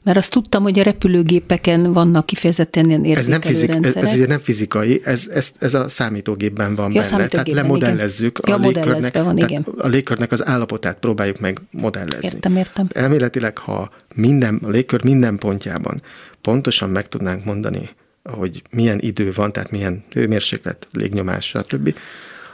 [0.03, 4.27] Mert azt tudtam, hogy a repülőgépeken vannak kifejezetten ilyen ez nem fizik, ez, ez ugye
[4.27, 7.03] nem fizikai, ez, ez, ez a számítógépben van ja, benne.
[7.03, 8.59] Számítógépben, tehát lemodellezzük igen.
[8.59, 9.65] a, ja, légkörnek, van, igen.
[9.77, 12.27] a légkörnek az állapotát próbáljuk meg modellezni.
[12.27, 12.87] Értem, értem.
[12.91, 16.01] Elméletileg, ha minden, a légkör minden pontjában
[16.41, 17.89] pontosan meg tudnánk mondani,
[18.31, 21.95] hogy milyen idő van, tehát milyen hőmérséklet, légnyomás, stb.,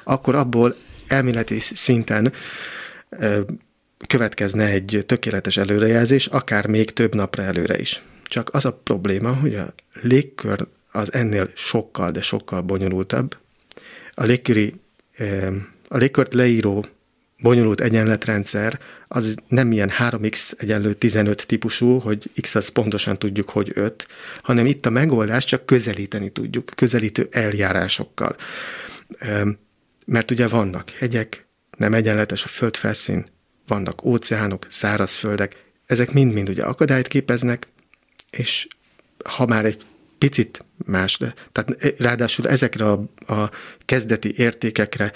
[0.03, 0.75] akkor abból
[1.07, 2.33] elméleti szinten
[4.07, 8.01] következne egy tökéletes előrejelzés, akár még több napra előre is.
[8.27, 13.37] Csak az a probléma, hogy a légkör az ennél sokkal, de sokkal bonyolultabb.
[14.13, 14.73] A légköri,
[15.87, 16.85] a légkört leíró
[17.41, 23.71] bonyolult egyenletrendszer az nem ilyen 3x egyenlő 15 típusú, hogy x az pontosan tudjuk, hogy
[23.73, 24.07] 5,
[24.41, 28.35] hanem itt a megoldás csak közelíteni tudjuk, közelítő eljárásokkal.
[30.05, 31.45] Mert ugye vannak hegyek,
[31.77, 33.25] nem egyenletes a földfelszín,
[33.67, 37.67] vannak óceánok, szárazföldek, ezek mind-mind ugye akadályt képeznek,
[38.29, 38.67] és
[39.29, 39.83] ha már egy
[40.17, 43.51] picit más, de, tehát ráadásul ezekre a, a
[43.85, 45.11] kezdeti értékekre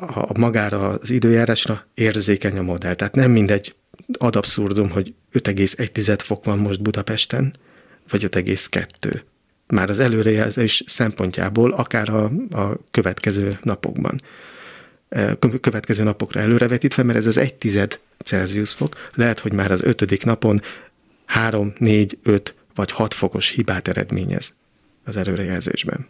[0.00, 2.94] a magára az időjárásra érzékeny a modell.
[2.94, 3.74] Tehát nem mindegy
[4.12, 7.54] ad abszurdum, hogy 5,1 fok van most Budapesten,
[8.08, 9.20] vagy 5,2.
[9.66, 14.22] Már az előrejelzés szempontjából, akár a, a következő napokban.
[15.08, 19.82] E, következő napokra előrevetítve, mert ez az 1 tized Celsius fok, lehet, hogy már az
[19.82, 20.62] ötödik napon
[21.24, 24.54] 3, 4, 5 vagy 6 fokos hibát eredményez
[25.04, 26.06] az előrejelzésben.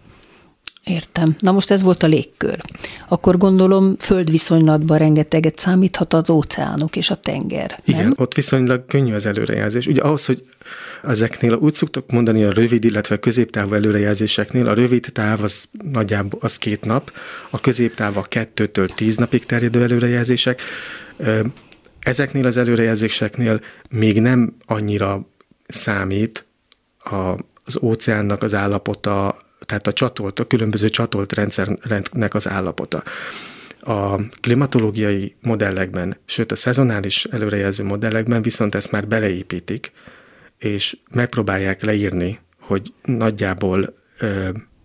[0.89, 1.37] Értem.
[1.41, 2.61] Na most ez volt a légkör.
[3.09, 7.81] Akkor gondolom földviszonylatban rengeteget számíthat az óceánok és a tenger.
[7.85, 9.87] Igen, ott viszonylag könnyű az előrejelzés.
[9.87, 10.43] Ugye ahhoz, hogy
[11.03, 16.57] ezeknél úgy szoktok mondani a rövid, illetve középtávú előrejelzéseknél, a rövid táv az nagyjából az
[16.57, 17.13] két nap,
[17.51, 20.61] a középtáv a kettőtől tíz napig terjedő előrejelzések.
[22.01, 23.61] Ezeknél az előrejelzéseknél
[23.91, 25.27] még nem annyira
[25.67, 26.47] számít
[26.99, 27.35] a,
[27.65, 33.03] az óceánnak az állapota, tehát a csatolt, a különböző csatolt rendszernek az állapota.
[33.81, 39.93] A klimatológiai modellekben, sőt a szezonális előrejelző modellekben viszont ezt már beleépítik,
[40.59, 43.95] és megpróbálják leírni, hogy nagyjából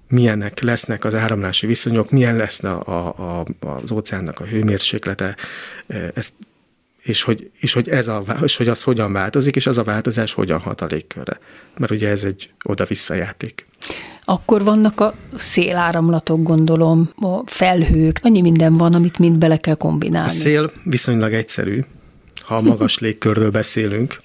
[0.07, 2.79] milyenek lesznek az áramlási viszonyok, milyen lesz a,
[3.39, 5.35] a, az óceánnak a hőmérséklete,
[6.13, 6.33] ezt,
[7.03, 10.33] és, hogy, és, hogy ez a, és hogy az hogyan változik, és az a változás
[10.33, 11.39] hogyan hat a légkörre.
[11.77, 13.67] Mert ugye ez egy oda-vissza játék.
[14.25, 20.29] Akkor vannak a széláramlatok, gondolom, a felhők, annyi minden van, amit mind bele kell kombinálni.
[20.29, 21.81] A szél viszonylag egyszerű,
[22.41, 24.21] ha a magas légkörről beszélünk,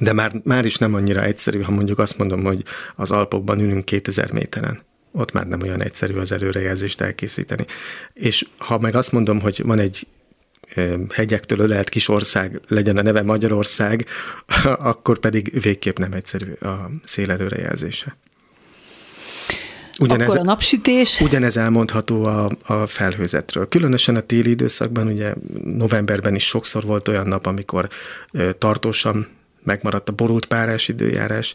[0.00, 2.64] de már, már is nem annyira egyszerű, ha mondjuk azt mondom, hogy
[2.96, 4.80] az Alpokban ülünk 2000 méteren.
[5.12, 7.64] Ott már nem olyan egyszerű az előrejelzést elkészíteni.
[8.14, 10.06] És ha meg azt mondom, hogy van egy
[11.14, 14.06] hegyektől ölelt kis ország, legyen a neve Magyarország,
[14.90, 18.16] akkor pedig végképp nem egyszerű a szél előrejelzése.
[19.98, 21.20] Ugyanez, Akkor a napsütés?
[21.20, 23.68] Ugyanez elmondható a, a felhőzetről.
[23.68, 25.34] Különösen a téli időszakban, ugye
[25.64, 27.88] novemberben is sokszor volt olyan nap, amikor
[28.58, 29.28] tartósan
[29.62, 31.54] megmaradt a borult párás időjárás,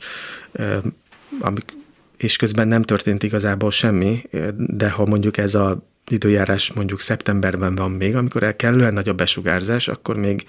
[1.40, 1.74] amik,
[2.18, 4.22] és közben nem történt igazából semmi,
[4.56, 9.14] de ha mondjuk ez a időjárás mondjuk szeptemberben van még, amikor el kellően nagy a
[9.14, 10.46] besugárzás, akkor még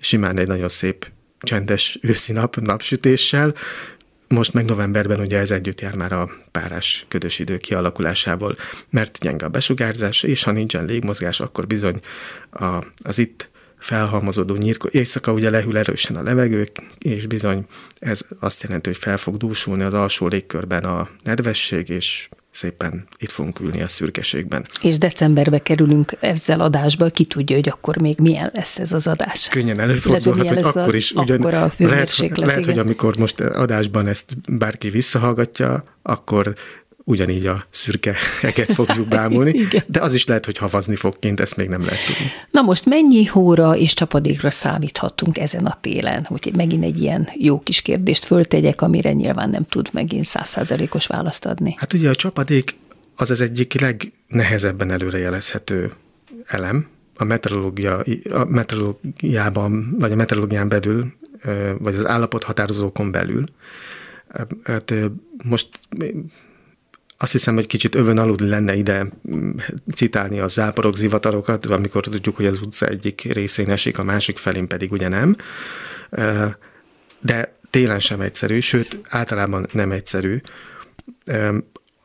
[0.00, 1.10] simán egy nagyon szép
[1.40, 3.54] csendes őszi nap, napsütéssel,
[4.28, 8.56] most meg novemberben ugye ez együtt jár már a párás ködös idő kialakulásával,
[8.90, 12.00] mert gyenge a besugárzás, és ha nincsen légmozgás, akkor bizony
[12.50, 14.88] a, az itt felhalmozódó nyírko.
[14.88, 16.68] Éjszaka ugye lehűl erősen a levegő,
[16.98, 17.66] és bizony
[17.98, 22.28] ez azt jelenti, hogy fel fog dúsulni az alsó légkörben a nedvesség, és
[22.58, 24.66] szépen itt fogunk ülni a szürkeségben.
[24.82, 29.48] És decemberbe kerülünk ezzel adásba, ki tudja, hogy akkor még milyen lesz ez az adás.
[29.48, 34.90] Könnyen előfordulhat, hogy akkor is ugyan, a lehet, lehet, hogy amikor most adásban ezt bárki
[34.90, 36.54] visszahallgatja, akkor
[37.08, 39.52] ugyanígy a szürke eget fogjuk bámulni,
[39.86, 42.30] de az is lehet, hogy havazni fog kint, ezt még nem lehet tudni.
[42.50, 46.26] Na most mennyi hóra és csapadékra számíthatunk ezen a télen?
[46.30, 51.46] Úgyhogy megint egy ilyen jó kis kérdést föltegyek, amire nyilván nem tud megint százszázalékos választ
[51.46, 51.74] adni.
[51.78, 52.74] Hát ugye a csapadék
[53.16, 55.92] az az egyik legnehezebben előrejelezhető
[56.46, 56.86] elem,
[57.16, 61.12] a meteorológia, a meteorológiában, vagy a meteorológián belül,
[61.78, 63.44] vagy az állapothatározókon belül.
[64.64, 64.94] Hát
[65.44, 65.68] most
[67.18, 69.50] azt hiszem, hogy kicsit övön aludni lenne ide mm,
[69.94, 74.68] citálni a záporok, zivatarokat, amikor tudjuk, hogy az utca egyik részén esik, a másik felén
[74.68, 75.36] pedig ugye nem.
[77.20, 80.40] De télen sem egyszerű, sőt, általában nem egyszerű.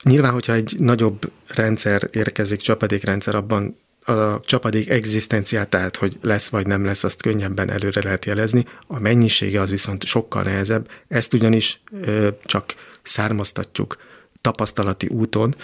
[0.03, 6.67] Nyilván, hogyha egy nagyobb rendszer érkezik, csapadékrendszer, abban a csapadék egzisztenciát, tehát hogy lesz vagy
[6.67, 8.65] nem lesz, azt könnyebben előre lehet jelezni.
[8.87, 10.89] A mennyisége az viszont sokkal nehezebb.
[11.07, 11.81] Ezt ugyanis
[12.43, 13.97] csak származtatjuk
[14.43, 15.55] tapasztalati úton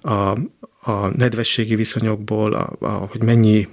[0.00, 0.38] a,
[0.80, 3.68] a nedvességi viszonyokból, a, a, hogy mennyi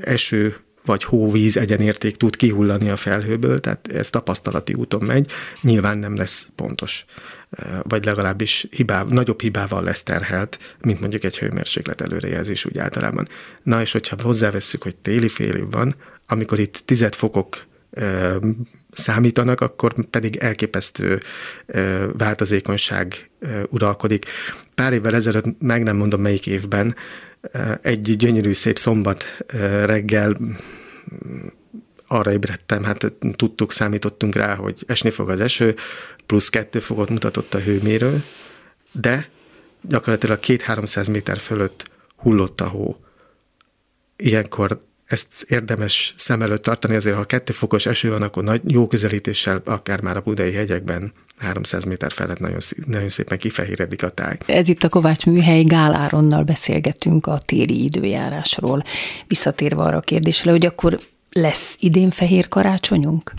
[0.00, 5.30] eső vagy hóvíz egyenérték tud kihullani a felhőből, tehát ez tapasztalati úton megy,
[5.60, 7.04] nyilván nem lesz pontos,
[7.82, 13.28] vagy legalábbis hibá, nagyobb hibával lesz terhelt, mint mondjuk egy hőmérséklet előrejelzés úgy általában.
[13.62, 15.94] Na és hogyha hozzávesszük, hogy téli fél év van,
[16.26, 17.66] amikor itt tized fokok
[18.90, 21.20] számítanak, akkor pedig elképesztő
[22.12, 23.30] változékonyság
[23.70, 24.24] uralkodik.
[24.74, 26.96] Pár évvel ezelőtt, meg nem mondom melyik évben,
[27.82, 29.24] egy gyönyörű szép szombat
[29.84, 30.36] reggel
[32.06, 35.74] arra ébredtem, hát tudtuk, számítottunk rá, hogy esni fog az eső,
[36.26, 38.24] plusz kettő fokot mutatott a hőmérő,
[38.92, 39.28] de
[39.82, 42.96] gyakorlatilag két-háromszáz méter fölött hullott a hó.
[44.16, 48.86] Ilyenkor ezt érdemes szem előtt tartani, azért ha kettő fokos eső van, akkor nagy, jó
[48.86, 54.38] közelítéssel, akár már a budai hegyekben 300 méter felett nagyon, nagyon szépen kifehéredik a táj.
[54.46, 58.84] Ez itt a Kovács Műhely Gál beszélgetünk a téli időjárásról.
[59.26, 61.00] Visszatérve arra a kérdésre, hogy akkor
[61.30, 63.32] lesz idén fehér karácsonyunk?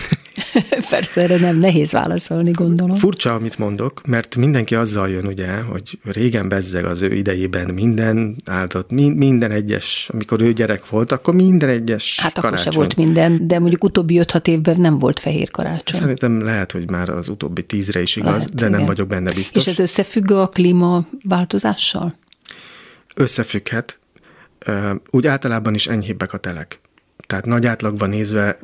[0.90, 2.96] Persze erre nem nehéz válaszolni, gondolom.
[2.96, 8.42] Furcsa, amit mondok, mert mindenki azzal jön, ugye, hogy régen bezzeg az ő idejében minden
[8.44, 12.60] áldott, minden egyes, amikor ő gyerek volt, akkor minden egyes Hát karácsony.
[12.60, 16.00] akkor se volt minden, de mondjuk utóbbi 5-6 évben nem volt fehér karácsony.
[16.00, 18.78] Szerintem lehet, hogy már az utóbbi tízre is igaz, lehet, de igen.
[18.78, 19.66] nem vagyok benne biztos.
[19.66, 22.14] És ez összefügg a klímaváltozással?
[23.14, 23.98] Összefügghet.
[25.10, 26.80] Úgy általában is enyhébbek a telek.
[27.26, 28.58] Tehát nagy átlagban nézve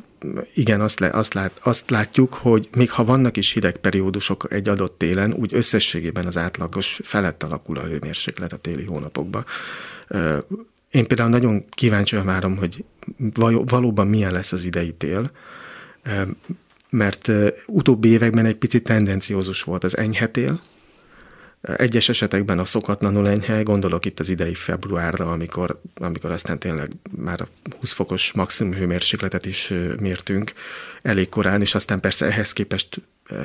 [0.54, 4.68] igen, azt, le, azt, lát, azt látjuk, hogy még ha vannak is hideg periódusok egy
[4.68, 9.44] adott télen, úgy összességében az átlagos felett alakul a hőmérséklet a téli hónapokban.
[10.90, 12.84] Én például nagyon kíváncsian várom, hogy
[13.64, 15.30] valóban milyen lesz az idei tél,
[16.90, 17.32] mert
[17.66, 20.60] utóbbi években egy picit tendenciózus volt az enyhe tél,
[21.62, 27.48] Egyes esetekben a szokatlanul enyhe, gondolok itt az idei februárra, amikor, amikor aztán tényleg már
[27.78, 30.52] 20 fokos maximum hőmérsékletet is mértünk
[31.02, 33.02] elég korán, és aztán persze ehhez képest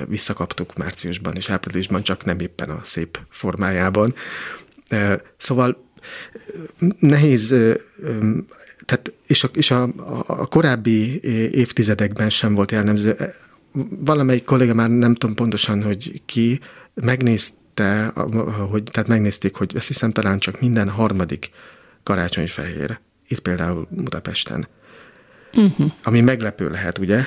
[0.08, 4.16] visszakaptuk márciusban és áprilisban, csak nem éppen a szép formájában.
[5.38, 5.84] Szóval
[7.00, 7.48] nehéz,
[8.86, 9.84] tehát és, a, és a,
[10.26, 11.20] a korábbi
[11.52, 13.16] évtizedekben sem volt jellemző.
[13.90, 16.60] Valamelyik kolléga már nem tudom pontosan, hogy ki,
[16.94, 17.56] megnézte,
[18.70, 21.50] hogy, tehát megnézték, hogy azt hiszem talán csak minden harmadik
[22.04, 24.68] karácsonyfehér, itt például Budapesten.
[25.54, 25.92] Uh-huh.
[26.04, 27.26] Ami meglepő lehet, ugye?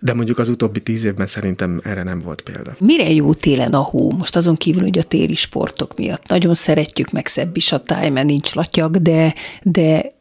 [0.00, 2.76] De mondjuk az utóbbi tíz évben szerintem erre nem volt példa.
[2.78, 4.10] Mire jó télen a hó?
[4.10, 8.08] Most azon kívül, hogy a téli sportok miatt nagyon szeretjük, meg szebb is a táj,
[8.08, 10.14] mert nincs latyak, de, de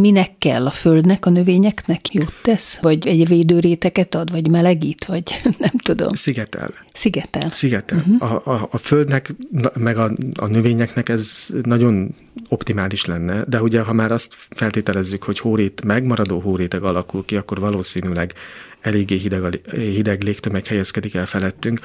[0.00, 2.78] minek kell a földnek, a növényeknek jót tesz?
[2.80, 6.12] Vagy egy védőréteket ad, vagy melegít, vagy nem tudom.
[6.12, 6.70] Szigetel.
[6.92, 7.50] Szigetel.
[7.50, 7.98] Szigetel.
[7.98, 8.32] Uh-huh.
[8.32, 9.34] A, a, a földnek,
[9.78, 12.14] meg a, a növényeknek ez nagyon
[12.48, 17.60] optimális lenne, de ugye ha már azt feltételezzük, hogy hórét, megmaradó hóréteg alakul ki, akkor
[17.60, 18.32] valószínűleg
[18.80, 21.80] eléggé hideg, hideg légtömeg helyezkedik el felettünk,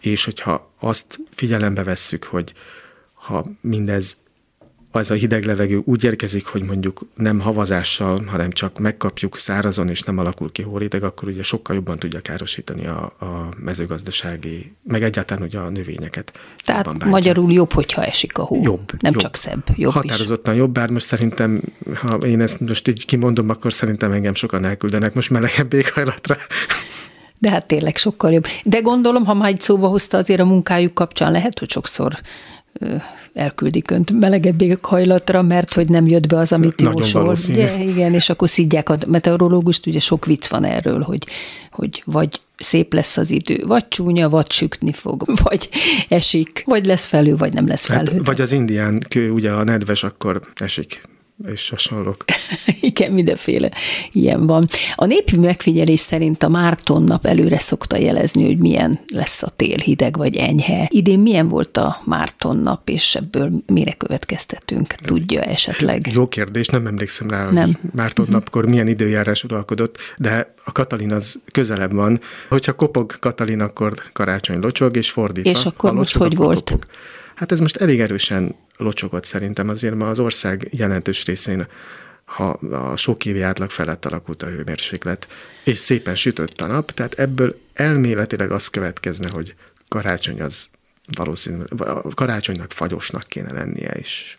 [0.00, 2.52] és hogyha azt figyelembe vesszük, hogy
[3.12, 4.16] ha mindez
[4.90, 10.02] az a hideg levegő úgy érkezik, hogy mondjuk nem havazással, hanem csak megkapjuk szárazon, és
[10.02, 15.42] nem alakul ki hóréteg, akkor ugye sokkal jobban tudja károsítani a, a mezőgazdasági, meg egyáltalán
[15.42, 16.38] ugye a növényeket.
[16.64, 18.62] Tehát magyarul jobb, hogyha esik a hó.
[18.62, 18.92] Jobb.
[19.00, 19.22] Nem jobb.
[19.22, 20.60] csak szebb, jobb Határozottan is.
[20.60, 21.62] jobb, bár most szerintem,
[21.94, 26.36] ha én ezt most így kimondom, akkor szerintem engem sokan elküldenek most melegebb éghajlatra.
[27.38, 28.46] De hát tényleg sokkal jobb.
[28.64, 32.18] De gondolom, ha már egy szóba hozta azért a munkájuk kapcsán, lehet, hogy sokszor
[33.34, 37.34] elküldik önt melegebb hajlatra, mert hogy nem jött be az, amit Nagyon jósol.
[37.48, 41.26] Ugye, igen, és akkor szidják a meteorológust, ugye sok vicc van erről, hogy,
[41.70, 45.68] hogy vagy szép lesz az idő, vagy csúnya, vagy sütni fog, vagy
[46.08, 48.12] esik, vagy lesz felő, vagy nem lesz felő.
[48.16, 51.00] Hát, vagy az indián kő, ugye a nedves, akkor esik
[51.46, 52.24] és hasonlók.
[52.80, 53.70] Igen, mindenféle
[54.12, 54.68] ilyen van.
[54.94, 59.76] A népi megfigyelés szerint a Márton nap előre szokta jelezni, hogy milyen lesz a tél,
[59.76, 60.88] hideg vagy enyhe.
[60.90, 64.86] Idén milyen volt a Márton nap, és ebből mire következtetünk?
[64.86, 66.10] Tudja esetleg?
[66.12, 67.64] Jó kérdés, nem emlékszem rá, nem.
[67.66, 68.34] hogy Márton mhm.
[68.34, 72.20] napkor milyen időjárás uralkodott, de a Katalin az közelebb van.
[72.48, 75.50] Hogyha kopog Katalin, akkor karácsony locsog, és fordítva.
[75.50, 76.70] És akkor most hogy volt?
[76.70, 76.86] Kopog.
[77.38, 81.66] Hát ez most elég erősen locsogott szerintem, azért ma az ország jelentős részén
[82.24, 85.28] ha a sok évi átlag felett alakult a hőmérséklet,
[85.64, 89.54] és szépen sütött a nap, tehát ebből elméletileg az következne, hogy
[89.88, 90.68] karácsony az
[91.06, 91.68] valószínűleg,
[92.14, 94.36] karácsonynak fagyosnak kéne lennie, és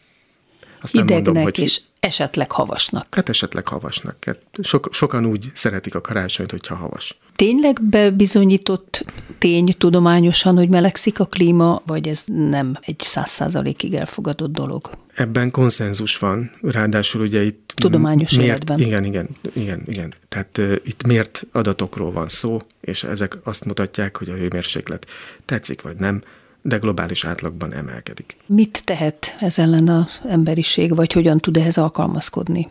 [0.82, 3.16] azt Idegnek mondom, hogy és esetleg havasnak.
[3.16, 4.16] Hát esetleg havasnak.
[4.26, 7.18] Hát sok, sokan úgy szeretik a karácsonyt, hogyha havas.
[7.36, 9.06] Tényleg bebizonyított
[9.38, 14.90] tény tudományosan, hogy melegszik a klíma, vagy ez nem egy száz százalékig elfogadott dolog?
[15.14, 17.74] Ebben konszenzus van, ráadásul ugye itt...
[17.76, 18.80] Tudományos mért, életben.
[18.80, 20.14] Igen, igen, igen, igen.
[20.30, 25.06] Tehát uh, itt mért adatokról van szó, és ezek azt mutatják, hogy a hőmérséklet
[25.46, 26.24] tetszik vagy nem,
[26.62, 28.38] de globális átlagban emelkedik.
[28.46, 32.70] Mit tehet ez ellen az emberiség, vagy hogyan tud ehhez alkalmazkodni?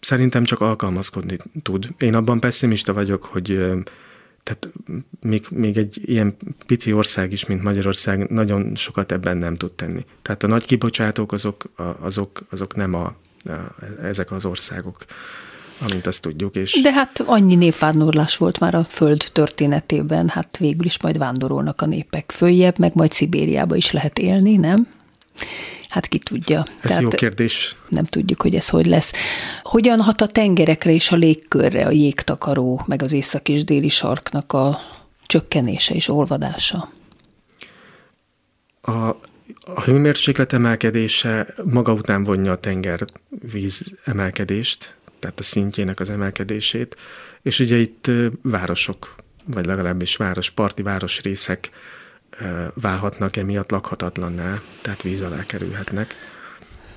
[0.00, 1.88] Szerintem csak alkalmazkodni tud.
[1.98, 3.46] Én abban pessimista vagyok, hogy
[4.42, 4.68] tehát
[5.20, 6.36] még, még egy ilyen
[6.66, 10.04] pici ország is, mint Magyarország, nagyon sokat ebben nem tud tenni.
[10.22, 11.64] Tehát a nagy kibocsátók azok,
[12.00, 13.04] azok, azok nem a,
[13.44, 13.50] a,
[14.02, 14.96] ezek az országok
[15.78, 16.56] amint azt tudjuk.
[16.56, 16.80] És...
[16.82, 21.86] De hát annyi népvándorlás volt már a föld történetében, hát végül is majd vándorolnak a
[21.86, 24.88] népek följebb, meg majd Szibériába is lehet élni, nem?
[25.88, 26.64] Hát ki tudja.
[26.80, 27.76] Ez Tehát jó kérdés.
[27.88, 29.12] Nem tudjuk, hogy ez hogy lesz.
[29.62, 34.52] Hogyan hat a tengerekre és a légkörre a jégtakaró, meg az észak és déli sarknak
[34.52, 34.80] a
[35.26, 36.92] csökkenése és olvadása?
[38.80, 39.08] A,
[39.64, 46.96] a hőmérséklet emelkedése maga után vonja a tengervíz emelkedést, tehát a szintjének az emelkedését,
[47.42, 48.10] és ugye itt
[48.42, 49.14] városok,
[49.44, 51.70] vagy legalábbis város, parti városrészek
[52.74, 56.14] válhatnak emiatt lakhatatlanná, tehát víz alá kerülhetnek.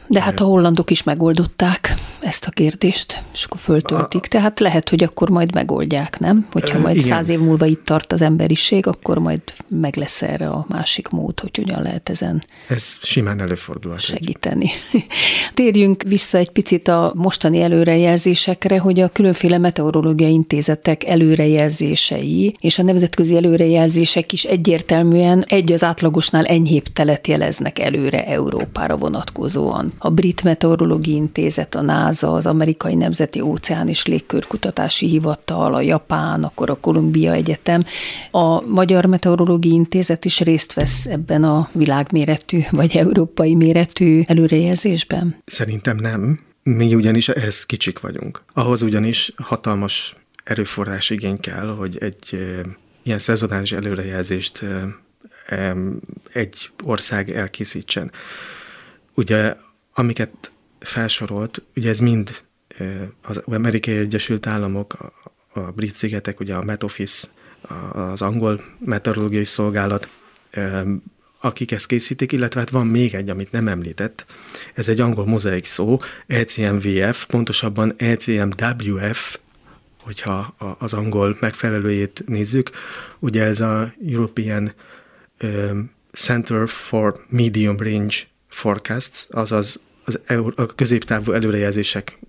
[0.08, 4.22] De hát a hollandok is megoldották ezt a kérdést, és akkor föltöltik.
[4.22, 6.48] Tehát lehet, hogy akkor majd megoldják, nem?
[6.52, 7.08] Hogyha majd igen.
[7.08, 11.40] száz év múlva itt tart az emberiség, akkor majd meg lesz erre a másik mód,
[11.40, 13.98] hogy hogyan lehet ezen Ez simán előfordul.
[13.98, 14.70] Segíteni.
[15.54, 22.84] Térjünk vissza egy picit a mostani előrejelzésekre, hogy a különféle meteorológiai intézetek előrejelzései és a
[22.84, 30.44] nemzetközi előrejelzések is egyértelműen egy az átlagosnál enyhébb telet jeleznek előre Európára vonatkozóan A Brit
[30.44, 36.76] Meteorológiai Intézet, a NASA, az Amerikai Nemzeti Óceán és Légkörkutatási Hivatal, a Japán, akkor a
[36.76, 37.84] Kolumbia Egyetem.
[38.32, 45.42] A Magyar Meteorológiai Intézet is részt vesz ebben a világméretű vagy európai méretű előrejelzésben?
[45.46, 46.40] Szerintem nem.
[46.64, 48.44] Mi ugyanis ehhez kicsik vagyunk.
[48.54, 52.38] Ahhoz ugyanis hatalmas erőforrás igény kell, hogy egy
[53.04, 54.66] ilyen szezonális előrejelzést
[56.34, 58.12] egy ország elkészítsen.
[59.16, 59.56] Ugye,
[60.00, 62.44] amiket felsorolt, ugye ez mind
[63.22, 64.98] az Amerikai Egyesült Államok,
[65.54, 67.28] a, brit szigetek, ugye a Met Office,
[67.92, 70.10] az angol meteorológiai szolgálat,
[71.42, 74.26] akik ezt készítik, illetve hát van még egy, amit nem említett,
[74.74, 79.40] ez egy angol mozaik szó, ECMVF, pontosabban ECMWF,
[80.02, 82.70] hogyha az angol megfelelőjét nézzük.
[83.20, 84.74] Ugye ez a European
[86.12, 88.16] Center for Medium Range
[88.48, 90.20] Forecasts, azaz az
[90.56, 92.20] a középtávú előrejelzések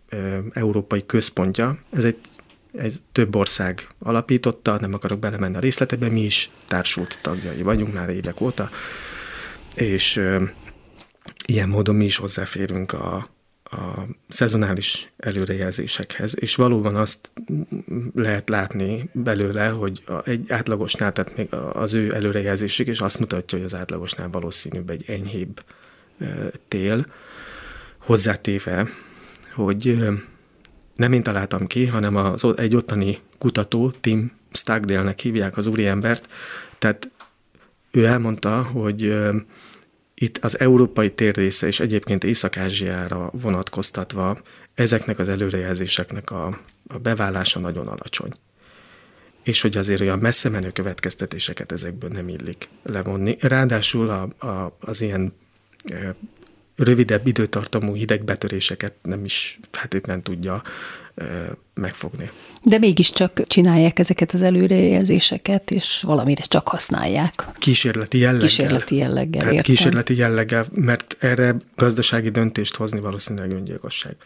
[0.52, 1.78] európai központja.
[1.90, 2.18] Ez egy
[2.74, 8.08] ez több ország alapította, nem akarok belemenni a részletekbe, mi is társult tagjai vagyunk már
[8.08, 8.70] évek óta,
[9.74, 10.42] és ö,
[11.46, 13.30] ilyen módon mi is hozzáférünk a,
[13.64, 17.32] a szezonális előrejelzésekhez, és valóban azt
[18.14, 23.66] lehet látni belőle, hogy egy átlagosnál, tehát még az ő előrejelzésük, és azt mutatja, hogy
[23.66, 25.62] az átlagosnál valószínűbb egy enyhébb
[26.68, 27.06] tél,
[28.08, 28.88] hozzátéve,
[29.54, 29.98] hogy
[30.96, 36.28] nem én találtam ki, hanem az, egy ottani kutató, Tim Stockdale-nek hívják az úriembert,
[36.78, 37.10] tehát
[37.90, 39.18] ő elmondta, hogy
[40.14, 44.40] itt az európai térrésze és egyébként Észak-Ázsiára vonatkoztatva
[44.74, 48.32] ezeknek az előrejelzéseknek a, a beválása nagyon alacsony.
[49.44, 53.36] És hogy azért olyan messze menő következtetéseket ezekből nem illik levonni.
[53.40, 55.32] Ráadásul a, a, az ilyen
[56.78, 60.62] rövidebb időtartamú hidegbetöréseket nem is feltétlenül tudja
[61.74, 62.30] megfogni.
[62.62, 67.46] De mégiscsak csinálják ezeket az előrejelzéseket, és valamire csak használják.
[67.58, 68.46] Kísérleti jelleggel.
[68.46, 74.16] Kísérleti jelleggel, Tehát kísérleti jelleggel, mert erre gazdasági döntést hozni valószínűleg öngyilkosság.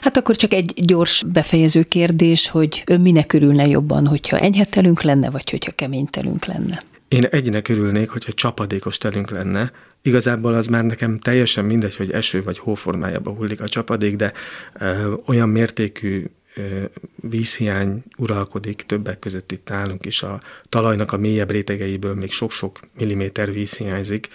[0.00, 5.30] Hát akkor csak egy gyors befejező kérdés, hogy ön minek örülne jobban, hogyha enyhetelünk lenne,
[5.30, 6.82] vagy hogyha keménytelünk lenne?
[7.10, 9.72] Én egynek örülnék, hogyha csapadékos telünk lenne.
[10.02, 14.32] Igazából az már nekem teljesen mindegy, hogy eső vagy hó formájában hullik a csapadék, de
[14.80, 16.84] ö, olyan mértékű ö,
[17.14, 20.22] vízhiány uralkodik többek között itt nálunk is.
[20.22, 24.28] A talajnak a mélyebb rétegeiből még sok-sok milliméter víz hiányzik,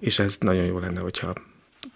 [0.00, 1.32] és ez nagyon jó lenne, hogyha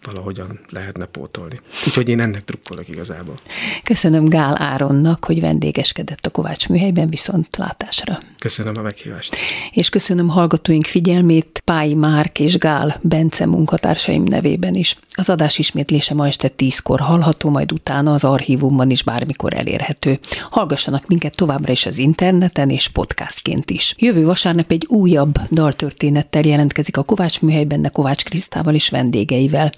[0.07, 1.61] valahogyan lehetne pótolni.
[1.87, 3.41] Úgyhogy én ennek trukkolok igazából.
[3.85, 8.23] Köszönöm Gál Áronnak, hogy vendégeskedett a Kovács műhelyben viszont látásra.
[8.39, 9.37] Köszönöm a meghívást.
[9.71, 14.97] És köszönöm hallgatóink figyelmét Pályi Márk és Gál Bence munkatársaim nevében is.
[15.15, 20.19] Az adás ismétlése ma este tízkor hallható, majd utána az archívumban is bármikor elérhető.
[20.51, 23.95] Hallgassanak minket továbbra is az interneten és podcastként is.
[23.99, 29.73] Jövő vasárnap egy újabb daltörténettel jelentkezik a Kovács műhelyben, Kovács Krisztával és vendégeivel.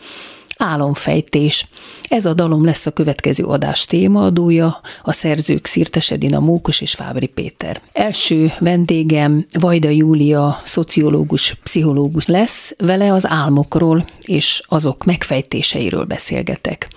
[0.59, 1.67] Álomfejtés.
[2.09, 7.27] Ez a dalom lesz a következő adás témaadója, a szerzők Szirtes Edina Mókus és Fábri
[7.27, 7.81] Péter.
[7.93, 16.89] Első vendégem Vajda Júlia, szociológus, pszichológus lesz, vele az álmokról és azok megfejtéseiről beszélgetek.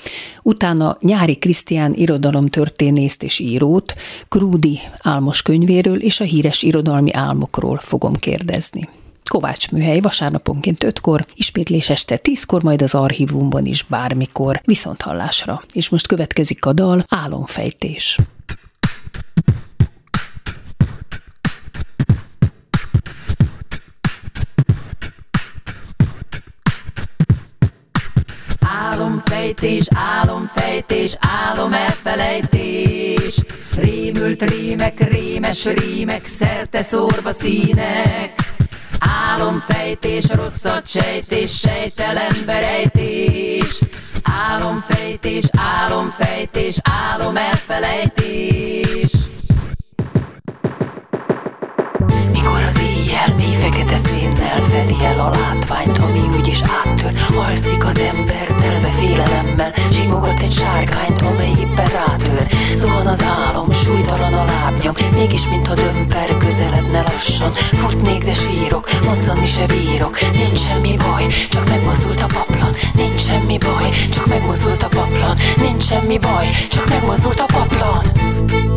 [0.43, 3.93] Utána Nyári Krisztián irodalomtörténészt és írót,
[4.29, 8.81] Krúdi álmos könyvéről és a híres irodalmi álmokról fogom kérdezni.
[9.29, 15.61] Kovács műhely vasárnaponként 5-kor, ismétlés este 10-kor, majd az archívumban is bármikor, viszont hallásra.
[15.73, 18.17] És most következik a dal Álomfejtés.
[28.59, 33.43] Álomfejtés, álomfejtés, álom elfelejtés.
[33.77, 38.58] Rémült rémek, rémes rémek, szerte szórva színek.
[38.99, 43.83] Álomfejtés, rosszat sejtés, sejtelen berejtés.
[44.23, 49.11] Álomfejtés, álomfejtés, álom elfelejtés.
[52.31, 57.97] Mikor az éjjel mély fekete színnel fedi el a látványt, ami úgyis áttör, alszik az
[57.97, 62.47] ember telve félelemmel, simogat egy sárkányt, amely éppen rátör.
[62.75, 67.51] Zuhan az álom, súlytalan a lábnyom, mégis mintha dömper közeledne lassan.
[67.53, 72.73] Futnék, de sírok, moccani se bírok, nincs semmi baj, csak megmozdult a paplan.
[72.95, 75.37] Nincs semmi baj, csak megmozdult a paplan.
[75.57, 78.68] Nincs semmi baj, csak megmozdult a paplan.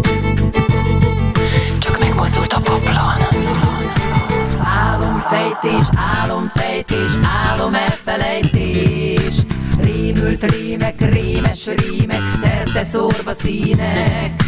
[2.13, 3.19] Megmozdult a paplan.
[4.61, 7.13] Álomfejtés, álomfejtés,
[7.49, 9.35] álom elfelejtés.
[11.67, 14.43] rímek, szerte szórva színek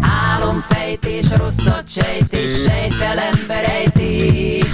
[0.00, 4.70] Álomfejtés, rosszat sejtés, sejtelen berejtés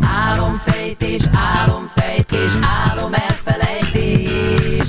[0.00, 4.88] Álomfejtés, álomfejtés, álom elfelejtés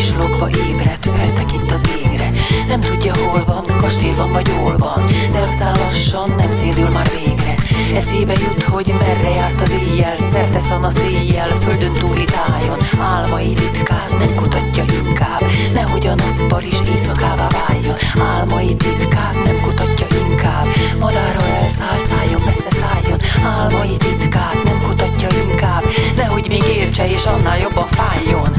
[0.00, 2.28] pislogva ébred, feltekint az égre.
[2.68, 7.54] Nem tudja hol van, kastélyban vagy hol van De aztán lassan nem szédül már végre.
[7.94, 12.78] Eszébe jut, hogy merre járt az éjjel Szerte a széjjel, földön túli tájon.
[13.00, 15.42] Álmai titkát nem kutatja inkább
[15.72, 17.96] Nehogy a nappal is éjszakává váljon.
[18.36, 20.66] Álmai titkát nem kutatja inkább
[21.00, 23.18] Madára elszáll, szálljon, messze szálljon.
[23.44, 25.82] Álmai titkát nem kutatja inkább
[26.16, 28.52] Nehogy még értse és annál jobban fájjon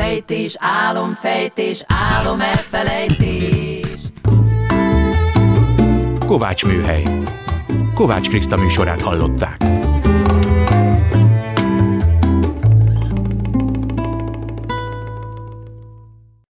[0.00, 3.86] Álomfejtés, álomfejtés, álom elfelejtés
[6.26, 7.02] Kovács Műhely
[7.94, 9.89] Kovács Kriszta műsorát hallották.